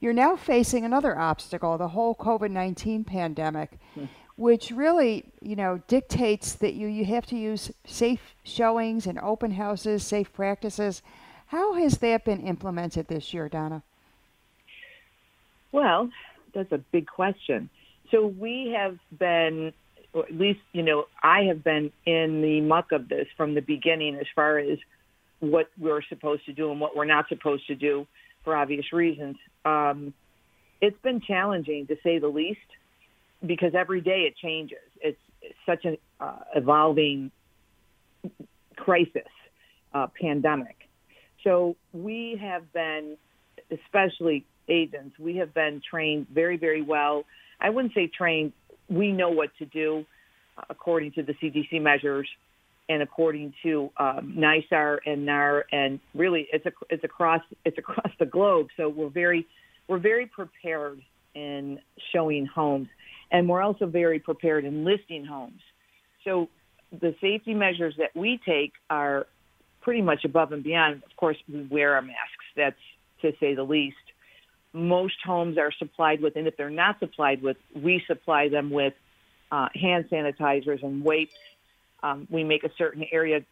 you're 0.00 0.12
now 0.12 0.36
facing 0.36 0.84
another 0.84 1.18
obstacle: 1.18 1.78
the 1.78 1.88
whole 1.88 2.14
COVID-19 2.14 3.06
pandemic. 3.06 3.78
Mm 3.98 4.08
which 4.36 4.70
really, 4.70 5.24
you 5.42 5.56
know, 5.56 5.80
dictates 5.86 6.54
that 6.54 6.74
you, 6.74 6.86
you 6.86 7.04
have 7.04 7.26
to 7.26 7.36
use 7.36 7.70
safe 7.84 8.34
showings 8.42 9.06
and 9.06 9.18
open 9.18 9.52
houses, 9.52 10.06
safe 10.06 10.32
practices. 10.32 11.02
How 11.46 11.74
has 11.74 11.98
that 11.98 12.24
been 12.24 12.46
implemented 12.46 13.08
this 13.08 13.34
year, 13.34 13.48
Donna? 13.48 13.82
Well, 15.72 16.10
that's 16.54 16.72
a 16.72 16.78
big 16.78 17.06
question. 17.06 17.70
So 18.10 18.26
we 18.26 18.74
have 18.76 18.98
been, 19.16 19.72
or 20.12 20.24
at 20.24 20.34
least, 20.34 20.60
you 20.72 20.82
know, 20.82 21.06
I 21.22 21.42
have 21.44 21.62
been 21.62 21.92
in 22.06 22.42
the 22.42 22.60
muck 22.60 22.92
of 22.92 23.08
this 23.08 23.26
from 23.36 23.54
the 23.54 23.62
beginning 23.62 24.16
as 24.16 24.26
far 24.34 24.58
as 24.58 24.78
what 25.40 25.70
we're 25.78 26.02
supposed 26.02 26.44
to 26.46 26.52
do 26.52 26.70
and 26.70 26.80
what 26.80 26.96
we're 26.96 27.04
not 27.04 27.28
supposed 27.28 27.66
to 27.68 27.74
do 27.74 28.06
for 28.44 28.56
obvious 28.56 28.92
reasons. 28.92 29.36
Um, 29.64 30.12
it's 30.80 31.00
been 31.02 31.20
challenging 31.20 31.86
to 31.88 31.96
say 32.02 32.18
the 32.18 32.28
least 32.28 32.60
because 33.44 33.72
every 33.74 34.00
day 34.00 34.22
it 34.28 34.36
changes. 34.36 34.78
It's, 35.00 35.18
such 35.66 35.84
an 35.84 35.96
uh, 36.20 36.36
evolving 36.54 37.30
crisis, 38.76 39.22
uh, 39.94 40.06
pandemic. 40.20 40.76
So 41.44 41.76
we 41.92 42.38
have 42.40 42.72
been, 42.72 43.16
especially 43.70 44.44
agents, 44.68 45.18
we 45.18 45.36
have 45.36 45.54
been 45.54 45.80
trained 45.88 46.28
very, 46.32 46.56
very 46.56 46.82
well. 46.82 47.24
I 47.60 47.70
wouldn't 47.70 47.94
say 47.94 48.06
trained. 48.06 48.52
We 48.88 49.12
know 49.12 49.30
what 49.30 49.50
to 49.58 49.64
do 49.64 50.04
according 50.68 51.12
to 51.12 51.22
the 51.22 51.34
CDC 51.34 51.80
measures 51.80 52.28
and 52.88 53.02
according 53.02 53.54
to 53.62 53.90
um, 53.98 54.36
and 54.36 55.26
NAR, 55.26 55.64
and 55.72 56.00
really 56.14 56.48
it's 56.52 56.66
a, 56.66 56.72
it's 56.90 57.04
across 57.04 57.40
it's 57.64 57.78
across 57.78 58.12
the 58.18 58.26
globe. 58.26 58.68
So 58.76 58.88
we're 58.88 59.08
very 59.08 59.46
we're 59.88 59.98
very 59.98 60.26
prepared 60.26 61.00
in 61.34 61.78
showing 62.12 62.46
homes 62.46 62.88
and 63.30 63.48
we're 63.48 63.62
also 63.62 63.86
very 63.86 64.18
prepared 64.18 64.64
in 64.64 64.84
listing 64.84 65.24
homes. 65.24 65.62
So 66.24 66.48
the 66.92 67.14
safety 67.20 67.54
measures 67.54 67.94
that 67.98 68.14
we 68.14 68.40
take 68.44 68.72
are 68.88 69.26
pretty 69.80 70.02
much 70.02 70.24
above 70.24 70.52
and 70.52 70.62
beyond. 70.62 71.02
Of 71.08 71.16
course, 71.16 71.36
we 71.50 71.62
wear 71.62 71.94
our 71.94 72.02
masks. 72.02 72.44
That's 72.56 72.76
to 73.22 73.32
say 73.38 73.54
the 73.54 73.62
least. 73.62 73.96
most 74.72 75.16
homes 75.24 75.58
are 75.58 75.72
supplied 75.72 76.20
with, 76.20 76.36
and 76.36 76.46
if 76.46 76.56
they're 76.56 76.70
not 76.70 76.98
supplied 76.98 77.42
with, 77.42 77.56
we 77.74 78.02
supply 78.06 78.48
them 78.48 78.70
with 78.70 78.94
uh, 79.50 79.68
hand 79.74 80.06
sanitizers 80.10 80.82
and 80.82 81.02
wipes. 81.02 81.34
Um, 82.02 82.26
we 82.30 82.44
make 82.44 82.64
a 82.64 82.70
certain 82.78 83.04
area 83.10 83.44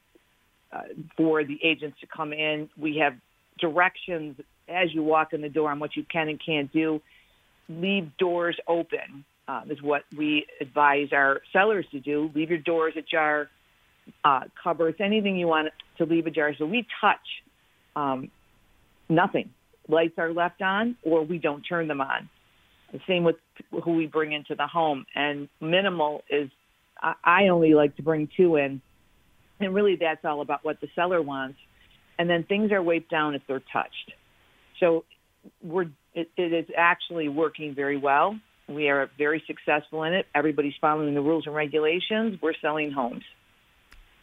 uh, 0.72 0.82
for 1.16 1.44
the 1.44 1.58
agents 1.62 1.98
to 2.00 2.06
come 2.06 2.32
in. 2.32 2.68
We 2.78 2.98
have 2.98 3.14
directions 3.58 4.40
as 4.68 4.94
you 4.94 5.02
walk 5.02 5.32
in 5.32 5.40
the 5.40 5.48
door 5.48 5.70
on 5.70 5.80
what 5.80 5.96
you 5.96 6.04
can 6.04 6.28
and 6.28 6.40
can't 6.44 6.72
do. 6.72 7.00
Leave 7.68 8.16
doors 8.16 8.56
open 8.66 9.24
um, 9.48 9.70
is 9.70 9.82
what 9.82 10.02
we 10.16 10.46
advise 10.60 11.08
our 11.12 11.40
sellers 11.52 11.86
to 11.92 12.00
do. 12.00 12.30
Leave 12.34 12.50
your 12.50 12.58
doors 12.58 12.94
ajar, 12.96 13.48
uh, 14.24 14.40
cupboards, 14.62 14.98
anything 15.00 15.36
you 15.36 15.48
want 15.48 15.68
to 15.96 16.04
leave 16.04 16.26
ajar. 16.26 16.54
So 16.58 16.66
we 16.66 16.86
touch 17.00 17.16
um, 17.96 18.30
nothing. 19.08 19.50
Lights 19.88 20.18
are 20.18 20.32
left 20.32 20.60
on, 20.60 20.96
or 21.02 21.24
we 21.24 21.38
don't 21.38 21.62
turn 21.62 21.88
them 21.88 22.02
on. 22.02 22.28
The 22.92 23.00
same 23.08 23.24
with 23.24 23.36
who 23.84 23.92
we 23.94 24.06
bring 24.06 24.32
into 24.32 24.54
the 24.54 24.66
home. 24.66 25.06
And 25.14 25.48
minimal 25.60 26.22
is, 26.30 26.50
I 27.02 27.48
only 27.48 27.74
like 27.74 27.96
to 27.96 28.02
bring 28.02 28.28
two 28.36 28.56
in. 28.56 28.82
And 29.60 29.74
really, 29.74 29.96
that's 29.96 30.24
all 30.24 30.42
about 30.42 30.64
what 30.64 30.80
the 30.80 30.88
seller 30.94 31.22
wants. 31.22 31.58
And 32.18 32.28
then 32.28 32.44
things 32.44 32.70
are 32.70 32.82
wiped 32.82 33.10
down 33.10 33.34
if 33.34 33.42
they're 33.48 33.62
touched. 33.72 34.12
So 34.80 35.04
we're, 35.62 35.86
it, 36.14 36.30
it 36.36 36.52
is 36.52 36.66
actually 36.76 37.28
working 37.28 37.74
very 37.74 37.96
well. 37.96 38.38
We 38.68 38.88
are 38.88 39.10
very 39.16 39.42
successful 39.46 40.02
in 40.04 40.12
it. 40.12 40.26
Everybody's 40.34 40.74
following 40.80 41.14
the 41.14 41.22
rules 41.22 41.46
and 41.46 41.54
regulations. 41.54 42.38
We're 42.42 42.54
selling 42.60 42.90
homes. 42.90 43.24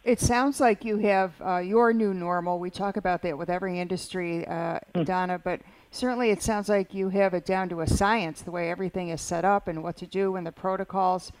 It 0.04 0.20
sounds 0.20 0.60
like 0.60 0.84
you 0.84 0.98
have 0.98 1.32
uh, 1.44 1.58
your 1.58 1.92
new 1.92 2.14
normal. 2.14 2.60
We 2.60 2.70
talk 2.70 2.96
about 2.96 3.22
that 3.22 3.36
with 3.36 3.50
every 3.50 3.80
industry, 3.80 4.46
uh, 4.46 4.78
mm. 4.94 5.04
Donna, 5.04 5.40
but 5.42 5.62
certainly 5.90 6.30
it 6.30 6.44
sounds 6.44 6.68
like 6.68 6.94
you 6.94 7.08
have 7.08 7.34
it 7.34 7.44
down 7.44 7.68
to 7.70 7.80
a 7.80 7.88
science, 7.88 8.42
the 8.42 8.52
way 8.52 8.70
everything 8.70 9.08
is 9.08 9.20
set 9.20 9.44
up 9.44 9.66
and 9.66 9.82
what 9.82 9.96
to 9.96 10.06
do 10.06 10.36
and 10.36 10.46
the 10.46 10.52
protocols. 10.52 11.32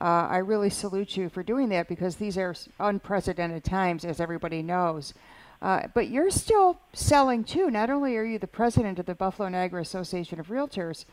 Uh, 0.00 0.26
I 0.30 0.38
really 0.38 0.70
salute 0.70 1.18
you 1.18 1.28
for 1.28 1.42
doing 1.42 1.68
that 1.68 1.86
because 1.86 2.16
these 2.16 2.38
are 2.38 2.54
unprecedented 2.80 3.62
times, 3.62 4.06
as 4.06 4.20
everybody 4.20 4.62
knows. 4.62 5.12
Uh, 5.60 5.88
but 5.94 6.08
you're 6.08 6.30
still 6.30 6.78
selling 6.94 7.44
too. 7.44 7.70
Not 7.70 7.90
only 7.90 8.16
are 8.16 8.24
you 8.24 8.38
the 8.38 8.46
president 8.46 8.98
of 8.98 9.06
the 9.06 9.14
Buffalo 9.14 9.48
Niagara 9.50 9.82
Association 9.82 10.40
of 10.40 10.48
Realtors, 10.48 11.04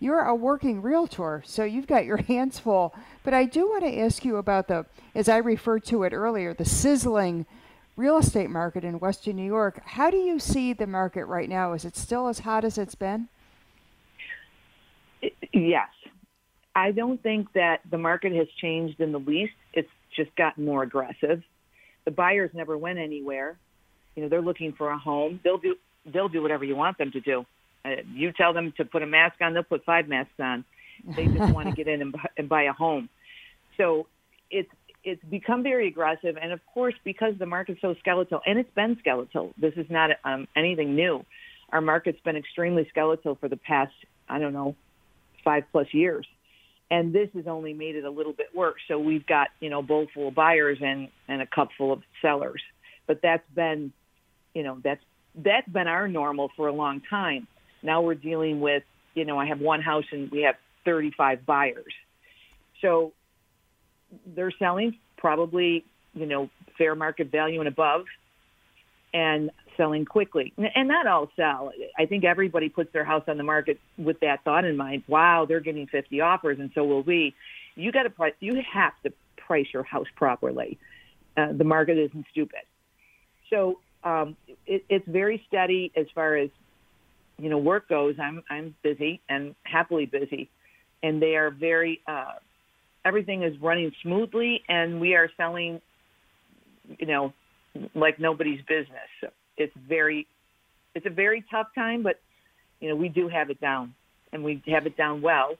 you're 0.00 0.20
a 0.20 0.34
working 0.34 0.80
realtor, 0.80 1.42
so 1.44 1.64
you've 1.64 1.86
got 1.86 2.04
your 2.04 2.16
hands 2.28 2.58
full. 2.58 2.94
But 3.24 3.34
I 3.34 3.44
do 3.44 3.68
want 3.68 3.84
to 3.84 3.98
ask 3.98 4.24
you 4.24 4.36
about 4.36 4.68
the, 4.68 4.86
as 5.14 5.28
I 5.28 5.38
referred 5.38 5.84
to 5.86 6.04
it 6.04 6.12
earlier, 6.12 6.54
the 6.54 6.64
sizzling 6.64 7.46
real 7.96 8.16
estate 8.18 8.48
market 8.48 8.84
in 8.84 9.00
Western 9.00 9.36
New 9.36 9.44
York. 9.44 9.82
How 9.84 10.10
do 10.10 10.16
you 10.16 10.38
see 10.38 10.72
the 10.72 10.86
market 10.86 11.24
right 11.26 11.48
now? 11.48 11.72
Is 11.72 11.84
it 11.84 11.96
still 11.96 12.28
as 12.28 12.40
hot 12.40 12.64
as 12.64 12.78
it's 12.78 12.94
been? 12.94 13.28
Yes. 15.52 15.88
I 16.76 16.92
don't 16.92 17.20
think 17.20 17.52
that 17.54 17.80
the 17.90 17.98
market 17.98 18.32
has 18.32 18.46
changed 18.60 19.00
in 19.00 19.10
the 19.10 19.18
least. 19.18 19.54
It's 19.72 19.90
just 20.14 20.34
gotten 20.36 20.64
more 20.64 20.84
aggressive. 20.84 21.42
The 22.04 22.12
buyers 22.12 22.50
never 22.54 22.78
went 22.78 23.00
anywhere. 23.00 23.58
You 24.14 24.22
know, 24.22 24.28
they're 24.28 24.42
looking 24.42 24.72
for 24.72 24.90
a 24.90 24.98
home. 24.98 25.40
They'll 25.42 25.58
do 25.58 25.74
they'll 26.06 26.28
do 26.28 26.40
whatever 26.40 26.64
you 26.64 26.76
want 26.76 26.96
them 26.98 27.10
to 27.12 27.20
do. 27.20 27.44
Uh, 27.84 28.02
you 28.12 28.32
tell 28.32 28.52
them 28.52 28.72
to 28.76 28.84
put 28.84 29.02
a 29.02 29.06
mask 29.06 29.36
on, 29.40 29.54
they'll 29.54 29.62
put 29.62 29.84
five 29.84 30.08
masks 30.08 30.38
on. 30.38 30.64
They 31.16 31.26
just 31.26 31.52
want 31.54 31.68
to 31.68 31.74
get 31.74 31.88
in 31.88 32.02
and 32.02 32.12
buy, 32.12 32.28
and 32.36 32.48
buy 32.48 32.62
a 32.64 32.72
home. 32.72 33.08
So 33.76 34.06
it's 34.50 34.70
it's 35.04 35.22
become 35.24 35.62
very 35.62 35.88
aggressive, 35.88 36.36
and 36.40 36.52
of 36.52 36.60
course, 36.74 36.94
because 37.04 37.34
the 37.38 37.46
market's 37.46 37.80
so 37.80 37.94
skeletal, 38.00 38.40
and 38.44 38.58
it's 38.58 38.70
been 38.74 38.96
skeletal. 38.98 39.54
This 39.56 39.74
is 39.76 39.86
not 39.88 40.10
um, 40.24 40.48
anything 40.56 40.96
new. 40.96 41.24
Our 41.70 41.80
market's 41.80 42.20
been 42.20 42.36
extremely 42.36 42.86
skeletal 42.90 43.36
for 43.36 43.48
the 43.48 43.56
past, 43.56 43.94
I 44.28 44.38
don't 44.38 44.52
know, 44.52 44.74
five 45.44 45.64
plus 45.70 45.86
years, 45.92 46.26
and 46.90 47.12
this 47.12 47.28
has 47.34 47.46
only 47.46 47.72
made 47.74 47.96
it 47.96 48.04
a 48.04 48.10
little 48.10 48.32
bit 48.32 48.48
worse. 48.54 48.80
So 48.88 48.98
we've 48.98 49.26
got 49.26 49.48
you 49.60 49.70
know 49.70 49.82
bowl 49.82 50.08
full 50.12 50.28
of 50.28 50.34
buyers 50.34 50.78
and 50.82 51.08
and 51.28 51.40
a 51.40 51.46
cup 51.46 51.68
full 51.78 51.92
of 51.92 52.02
sellers, 52.20 52.62
but 53.06 53.20
that's 53.22 53.48
been, 53.54 53.92
you 54.54 54.62
know, 54.62 54.78
that's 54.82 55.02
that's 55.34 55.68
been 55.68 55.86
our 55.86 56.08
normal 56.08 56.50
for 56.56 56.68
a 56.68 56.72
long 56.72 57.00
time. 57.08 57.46
Now 57.82 58.02
we're 58.02 58.14
dealing 58.14 58.60
with, 58.60 58.82
you 59.14 59.24
know, 59.24 59.38
I 59.38 59.46
have 59.46 59.60
one 59.60 59.80
house 59.80 60.04
and 60.12 60.30
we 60.30 60.42
have 60.42 60.56
35 60.84 61.44
buyers. 61.46 61.92
So 62.80 63.12
they're 64.34 64.52
selling 64.58 64.96
probably, 65.16 65.84
you 66.14 66.26
know, 66.26 66.50
fair 66.76 66.94
market 66.94 67.30
value 67.30 67.60
and 67.60 67.68
above 67.68 68.04
and 69.12 69.50
selling 69.76 70.04
quickly. 70.04 70.52
And 70.56 70.88
not 70.88 71.06
all 71.06 71.30
sell. 71.36 71.72
I 71.98 72.06
think 72.06 72.24
everybody 72.24 72.68
puts 72.68 72.92
their 72.92 73.04
house 73.04 73.24
on 73.28 73.36
the 73.36 73.44
market 73.44 73.78
with 73.96 74.20
that 74.20 74.44
thought 74.44 74.64
in 74.64 74.76
mind. 74.76 75.04
Wow, 75.08 75.46
they're 75.48 75.60
getting 75.60 75.86
50 75.86 76.20
offers 76.20 76.58
and 76.58 76.70
so 76.74 76.84
will 76.84 77.02
we. 77.02 77.34
You 77.74 77.92
got 77.92 78.02
to 78.04 78.10
price, 78.10 78.34
you 78.40 78.60
have 78.72 78.92
to 79.04 79.12
price 79.36 79.66
your 79.72 79.84
house 79.84 80.06
properly. 80.16 80.78
Uh, 81.36 81.52
the 81.52 81.64
market 81.64 81.96
isn't 81.96 82.26
stupid. 82.30 82.60
So 83.50 83.78
um, 84.04 84.36
it, 84.66 84.84
it's 84.88 85.06
very 85.08 85.42
steady 85.48 85.92
as 85.96 86.06
far 86.14 86.36
as 86.36 86.50
you 87.38 87.48
know 87.48 87.58
work 87.58 87.88
goes, 87.88 88.16
I'm 88.20 88.42
I'm 88.50 88.74
busy 88.82 89.20
and 89.28 89.54
happily 89.64 90.06
busy, 90.06 90.50
and 91.02 91.22
they 91.22 91.36
are 91.36 91.50
very. 91.50 92.00
Uh, 92.06 92.34
everything 93.04 93.42
is 93.42 93.54
running 93.60 93.92
smoothly, 94.02 94.62
and 94.68 95.00
we 95.00 95.14
are 95.14 95.30
selling, 95.36 95.80
you 96.98 97.06
know, 97.06 97.32
like 97.94 98.18
nobody's 98.18 98.60
business. 98.62 99.08
So 99.20 99.28
it's 99.56 99.72
very, 99.88 100.26
it's 100.94 101.06
a 101.06 101.10
very 101.10 101.44
tough 101.50 101.68
time, 101.74 102.02
but 102.02 102.16
you 102.80 102.88
know 102.88 102.96
we 102.96 103.08
do 103.08 103.28
have 103.28 103.50
it 103.50 103.60
down, 103.60 103.94
and 104.32 104.44
we 104.44 104.62
have 104.66 104.86
it 104.86 104.96
down 104.96 105.22
well. 105.22 105.56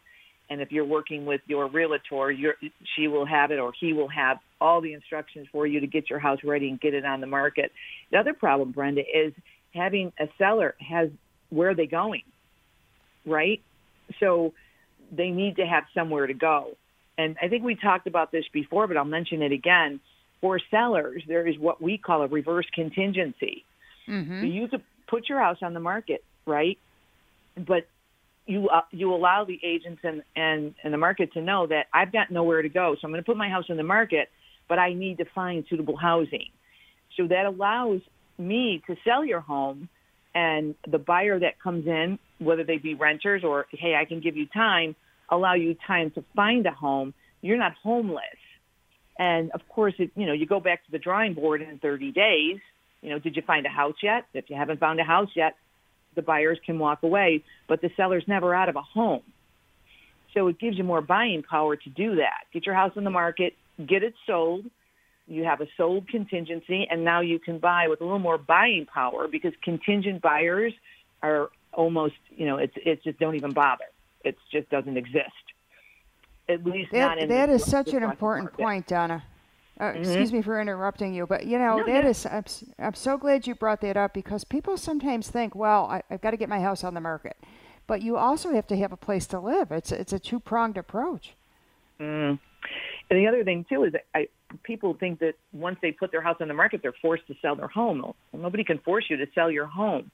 And 0.51 0.63
if 0.63 0.73
you're 0.73 0.85
working 0.85 1.27
with 1.27 1.43
your 1.47 1.69
realtor, 1.69 2.31
you 2.31 2.53
she 2.97 3.07
will 3.07 3.27
have 3.27 3.51
it 3.51 3.59
or 3.59 3.73
he 3.79 3.93
will 3.93 4.09
have 4.09 4.39
all 4.61 4.81
the 4.81 4.95
instructions 4.95 5.47
for 5.53 5.67
you 5.67 5.79
to 5.81 5.87
get 5.87 6.09
your 6.09 6.19
house 6.19 6.39
ready 6.43 6.69
and 6.71 6.81
get 6.81 6.95
it 6.95 7.05
on 7.05 7.21
the 7.21 7.27
market. 7.27 7.71
The 8.11 8.19
other 8.19 8.33
problem, 8.33 8.73
Brenda, 8.73 9.03
is 9.03 9.33
having 9.75 10.11
a 10.19 10.25
seller 10.39 10.75
has 10.81 11.11
where 11.51 11.71
are 11.71 11.75
they 11.75 11.87
going? 11.87 12.23
Right? 13.27 13.61
So 14.21 14.55
they 15.11 15.31
need 15.31 15.57
to 15.57 15.67
have 15.67 15.85
somewhere 15.95 16.27
to 16.27 16.35
go. 16.35 16.77
And 17.17 17.37
I 17.43 17.49
think 17.49 17.65
we 17.65 17.75
talked 17.75 18.07
about 18.07 18.31
this 18.31 18.45
before, 18.53 18.87
but 18.87 18.97
I'll 18.97 19.05
mention 19.05 19.43
it 19.43 19.53
again. 19.53 20.01
For 20.41 20.61
sellers, 20.71 21.25
there 21.27 21.47
is 21.49 21.59
what 21.59 21.83
we 21.83 21.99
call 21.99 22.23
a 22.23 22.29
reverse 22.29 22.67
contingency. 22.73 23.65
Mm-hmm. 24.09 24.41
So 24.41 24.47
you 24.47 24.69
could 24.69 24.83
put 25.09 25.29
your 25.29 25.41
house 25.41 25.59
on 25.63 25.75
the 25.75 25.81
market, 25.81 26.23
right? 26.47 26.79
But 27.57 27.89
you 28.47 28.69
uh, 28.69 28.83
you 28.93 29.13
allow 29.13 29.45
the 29.45 29.59
agents 29.65 30.01
and, 30.05 30.23
and, 30.37 30.75
and 30.85 30.95
the 30.95 30.99
market 30.99 31.33
to 31.33 31.43
know 31.43 31.67
that 31.67 31.87
I've 31.93 32.13
got 32.13 32.31
nowhere 32.31 32.63
to 32.63 32.69
go. 32.69 32.95
So 32.95 33.01
I'm 33.05 33.11
going 33.11 33.23
to 33.23 33.27
put 33.27 33.37
my 33.37 33.49
house 33.49 33.65
on 33.69 33.77
the 33.77 33.83
market, 33.83 34.29
but 34.69 34.79
I 34.79 34.95
need 34.95 35.19
to 35.19 35.25
find 35.35 35.65
suitable 35.69 35.97
housing. 35.97 36.51
So 37.17 37.27
that 37.27 37.47
allows 37.47 38.01
me 38.39 38.81
to 38.87 38.97
sell 39.05 39.25
your 39.25 39.41
home 39.41 39.89
and 40.39 40.77
the 40.87 40.99
buyer 40.99 41.37
that 41.41 41.61
comes 41.61 41.89
in, 41.89 42.17
whether 42.39 42.63
they 42.63 42.77
be 42.77 42.95
renters 42.95 43.43
or, 43.43 43.67
hey, 43.73 43.97
I 44.01 44.05
can 44.05 44.21
give 44.21 44.37
you 44.37 44.47
time, 44.47 44.95
allow 45.29 45.55
you 45.55 45.77
time 45.85 46.13
to 46.13 46.25
find 46.37 46.65
a 46.65 46.71
home. 46.71 47.13
You're 47.41 47.59
not 47.59 47.73
homeless. 47.83 48.23
And 49.19 49.51
of 49.51 49.63
course, 49.69 49.95
it, 49.99 50.13
you 50.15 50.27
know, 50.27 50.33
you 50.33 50.47
go 50.47 50.61
back 50.61 50.85
to 50.85 50.93
the 50.93 50.99
drawing 50.99 51.35
board 51.35 51.61
in 51.61 51.79
30 51.79 52.13
days. 52.13 52.61
You 53.03 53.11
know, 53.11 53.19
did 53.19 53.35
you 53.35 53.43
find 53.43 53.67
a 53.67 53.69
house 53.69 53.97
yet? 54.01 54.27
If 54.33 54.49
you 54.49 54.55
haven't 54.55 54.79
found 54.79 55.01
a 55.01 55.05
house 55.05 55.31
yet, 55.35 55.57
the 56.15 56.23
buyers 56.23 56.59
can 56.65 56.79
walk 56.79 57.03
away, 57.03 57.43
but 57.69 57.81
the 57.81 57.91
seller's 57.97 58.25
never 58.29 58.55
out 58.55 58.69
of 58.69 58.77
a 58.77 58.83
home. 58.83 59.23
So 60.35 60.47
it 60.47 60.61
gives 60.61 60.79
you 60.79 60.85
more 60.85 61.01
buying 61.01 61.43
power 61.43 61.75
to 61.75 61.91
do 61.91 62.17
that. 62.17 62.45
Get 62.53 62.65
your 62.65 62.77
house 62.77 62.93
on 62.97 63.03
the 63.03 63.11
market, 63.11 63.55
get 63.77 64.05
it 64.05 64.15
sold, 64.25 64.67
you 65.29 65.45
have 65.45 65.61
a 65.61 65.67
sold 65.77 66.09
contingency, 66.09 66.87
and 66.91 67.05
now 67.05 67.21
you 67.21 67.39
can 67.39 67.59
buy 67.59 67.89
with 67.89 68.01
a 68.01 68.05
little 68.05 68.19
more 68.19 68.39
buying 68.39 68.87
power 68.87 69.29
because 69.29 69.53
contingent 69.63 70.23
buyers 70.23 70.73
are 71.23 71.51
almost, 71.73 72.15
you 72.37 72.47
know, 72.47 72.57
it's 72.57 72.75
it's 72.77 73.05
just 73.05 73.19
don't 73.19 73.37
even 73.37 73.53
bother. 73.53 73.85
It 74.25 74.37
just 74.51 74.69
doesn't 74.71 74.97
exist. 74.97 75.31
At 76.49 76.65
least 76.65 76.93
that, 76.93 76.99
not 76.99 77.19
in 77.19 77.29
that 77.29 77.51
is 77.51 77.65
such 77.65 77.93
an 77.93 78.03
important 78.03 78.47
market. 78.47 78.63
point, 78.63 78.87
Donna. 78.87 79.23
Uh, 79.79 79.85
mm-hmm. 79.85 80.03
Excuse 80.03 80.33
me 80.33 80.43
for 80.43 80.61
interrupting 80.61 81.15
you, 81.15 81.27
but 81.27 81.47
you 81.47 81.59
know 81.59 81.79
no, 81.79 81.87
that 81.87 82.05
yeah. 82.05 82.11
is. 82.11 82.27
I'm, 82.27 82.45
I'm 82.79 82.95
so 82.95 83.19
glad 83.19 83.47
you 83.47 83.55
brought 83.55 83.81
that 83.83 83.97
up 83.97 84.15
because 84.15 84.45
people 84.45 84.77
sometimes 84.77 85.29
think, 85.29 85.55
well, 85.55 85.87
I, 85.87 86.03
I've 86.11 86.21
got 86.21 86.33
to 86.33 86.37
get 86.37 86.49
my 86.49 86.61
house 86.61 86.83
on 86.83 86.95
the 86.95 87.01
market, 87.01 87.37
but 87.87 88.03
you 88.03 88.17
also 88.17 88.53
have 88.53 88.67
to 88.69 88.77
have 88.77 88.93
a 88.93 88.97
place 88.97 89.27
to 89.27 89.39
live. 89.39 89.71
It's 89.71 89.93
it's 89.93 90.13
a 90.13 90.19
two 90.19 90.41
pronged 90.41 90.79
approach. 90.79 91.35
Mm. 92.01 92.39
And 93.11 93.19
the 93.19 93.27
other 93.27 93.45
thing 93.45 93.67
too 93.69 93.85
is 93.85 93.93
I, 94.15 94.29
people 94.63 94.95
think 94.95 95.21
that 95.21 95.35
once 95.53 95.79
they 95.83 95.93
put 95.93 96.11
their 96.11 96.23
house 96.23 96.37
on 96.41 96.49
the 96.49 96.55
market, 96.55 96.81
they're 96.83 96.93
forced 97.03 97.27
to 97.27 97.35
sell 97.41 97.57
their 97.57 97.69
home. 97.69 98.01
Well, 98.01 98.15
nobody 98.33 98.65
can 98.65 98.79
force 98.79 99.05
you 99.09 99.17
to 99.17 99.27
sell 99.35 99.51
your 99.51 99.67
home. 99.67 100.11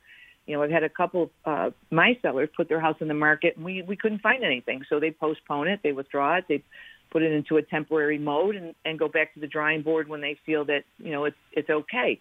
You 0.47 0.57
know, 0.57 0.63
I've 0.63 0.71
had 0.71 0.83
a 0.83 0.89
couple 0.89 1.23
of 1.23 1.31
uh, 1.45 1.71
my 1.91 2.19
sellers 2.21 2.51
put 2.55 2.69
their 2.69 2.81
house 2.81 2.97
on 3.01 3.09
the 3.09 3.15
market, 3.15 3.57
and 3.57 3.65
we 3.65 3.83
we 3.83 3.97
couldn't 3.97 4.21
find 4.21 4.45
anything, 4.45 4.85
so 4.89 5.01
they 5.01 5.11
postpone 5.11 5.69
it, 5.69 5.81
they 5.83 5.93
withdraw 5.93 6.37
it, 6.37 6.45
they 6.49 6.63
put 7.11 7.23
it 7.23 7.33
into 7.33 7.57
a 7.57 7.63
temporary 7.63 8.19
mode, 8.19 8.57
and 8.57 8.75
and 8.85 8.99
go 8.99 9.09
back 9.09 9.33
to 9.35 9.41
the 9.41 9.47
drawing 9.47 9.83
board 9.83 10.09
when 10.09 10.21
they 10.21 10.37
feel 10.45 10.65
that 10.67 10.85
you 10.99 11.13
know 11.13 11.25
it's 11.25 11.37
it's 11.53 11.71
okay. 11.71 12.21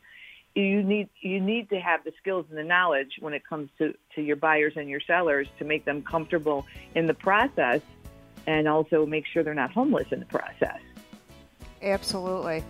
you 0.55 0.83
need 0.83 1.09
you 1.19 1.41
need 1.41 1.69
to 1.69 1.79
have 1.79 2.03
the 2.03 2.13
skills 2.21 2.45
and 2.49 2.57
the 2.57 2.63
knowledge 2.63 3.13
when 3.19 3.33
it 3.33 3.45
comes 3.45 3.69
to, 3.77 3.93
to 4.15 4.21
your 4.21 4.35
buyers 4.35 4.73
and 4.77 4.87
your 4.87 5.01
sellers 5.01 5.47
to 5.59 5.65
make 5.65 5.83
them 5.83 6.01
comfortable 6.01 6.65
in 6.95 7.07
the 7.07 7.13
process 7.13 7.81
and 8.45 8.67
also 8.67 9.05
make 9.05 9.25
sure 9.25 9.43
they're 9.43 9.53
not 9.53 9.71
homeless 9.71 10.11
in 10.11 10.19
the 10.19 10.25
process. 10.25 10.79
Absolutely. 11.83 12.63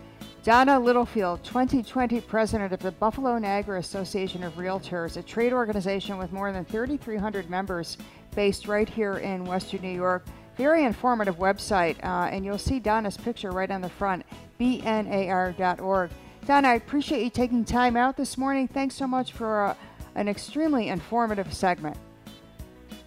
Donna 0.43 0.77
Littlefield, 0.77 1.41
2020 1.43 2.19
president 2.21 2.73
of 2.73 2.79
the 2.81 2.91
Buffalo 2.91 3.37
Niagara 3.37 3.79
Association 3.79 4.43
of 4.43 4.55
Realtors, 4.55 5.15
a 5.15 5.23
trade 5.23 5.53
organization 5.53 6.17
with 6.17 6.33
more 6.33 6.51
than 6.51 6.65
3,300 6.65 7.49
members 7.49 7.97
based 8.35 8.67
right 8.67 8.89
here 8.89 9.17
in 9.17 9.45
Western 9.45 9.81
New 9.81 9.95
York. 9.95 10.25
Very 10.57 10.83
informative 10.83 11.37
website, 11.37 11.95
uh, 12.03 12.27
and 12.29 12.43
you'll 12.43 12.57
see 12.57 12.79
Donna's 12.79 13.15
picture 13.15 13.51
right 13.51 13.71
on 13.71 13.81
the 13.81 13.89
front, 13.89 14.25
bnar.org. 14.59 16.11
Donna, 16.45 16.67
I 16.67 16.73
appreciate 16.73 17.23
you 17.23 17.29
taking 17.29 17.63
time 17.63 17.95
out 17.95 18.17
this 18.17 18.37
morning. 18.37 18.67
Thanks 18.67 18.95
so 18.95 19.07
much 19.07 19.31
for 19.31 19.67
uh, 19.67 19.75
an 20.15 20.27
extremely 20.27 20.89
informative 20.89 21.53
segment. 21.53 21.95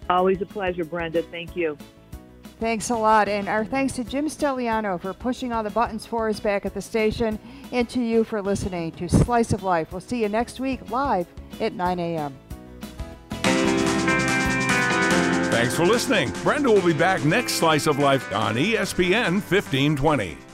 Always 0.09 0.41
a 0.41 0.45
pleasure, 0.45 0.85
Brenda. 0.85 1.21
Thank 1.21 1.55
you. 1.55 1.77
Thanks 2.59 2.89
a 2.89 2.95
lot. 2.95 3.29
And 3.29 3.47
our 3.47 3.63
thanks 3.63 3.93
to 3.93 4.03
Jim 4.03 4.27
Stelliano 4.27 4.99
for 4.99 5.13
pushing 5.13 5.53
all 5.53 5.63
the 5.63 5.69
buttons 5.69 6.05
for 6.05 6.27
us 6.27 6.39
back 6.39 6.65
at 6.65 6.73
the 6.73 6.81
station, 6.81 7.37
and 7.71 7.87
to 7.89 8.01
you 8.01 8.23
for 8.23 8.41
listening 8.41 8.91
to 8.93 9.07
Slice 9.07 9.53
of 9.53 9.63
Life. 9.63 9.91
We'll 9.91 10.01
see 10.01 10.21
you 10.21 10.29
next 10.29 10.59
week 10.59 10.89
live 10.89 11.27
at 11.59 11.73
9 11.73 11.99
a.m. 11.99 12.35
Thanks 15.51 15.75
for 15.75 15.85
listening. 15.85 16.31
Brenda 16.43 16.71
will 16.71 16.85
be 16.85 16.93
back 16.93 17.25
next 17.25 17.53
Slice 17.53 17.87
of 17.87 17.99
Life 17.99 18.31
on 18.33 18.55
ESPN 18.55 19.33
1520. 19.33 20.46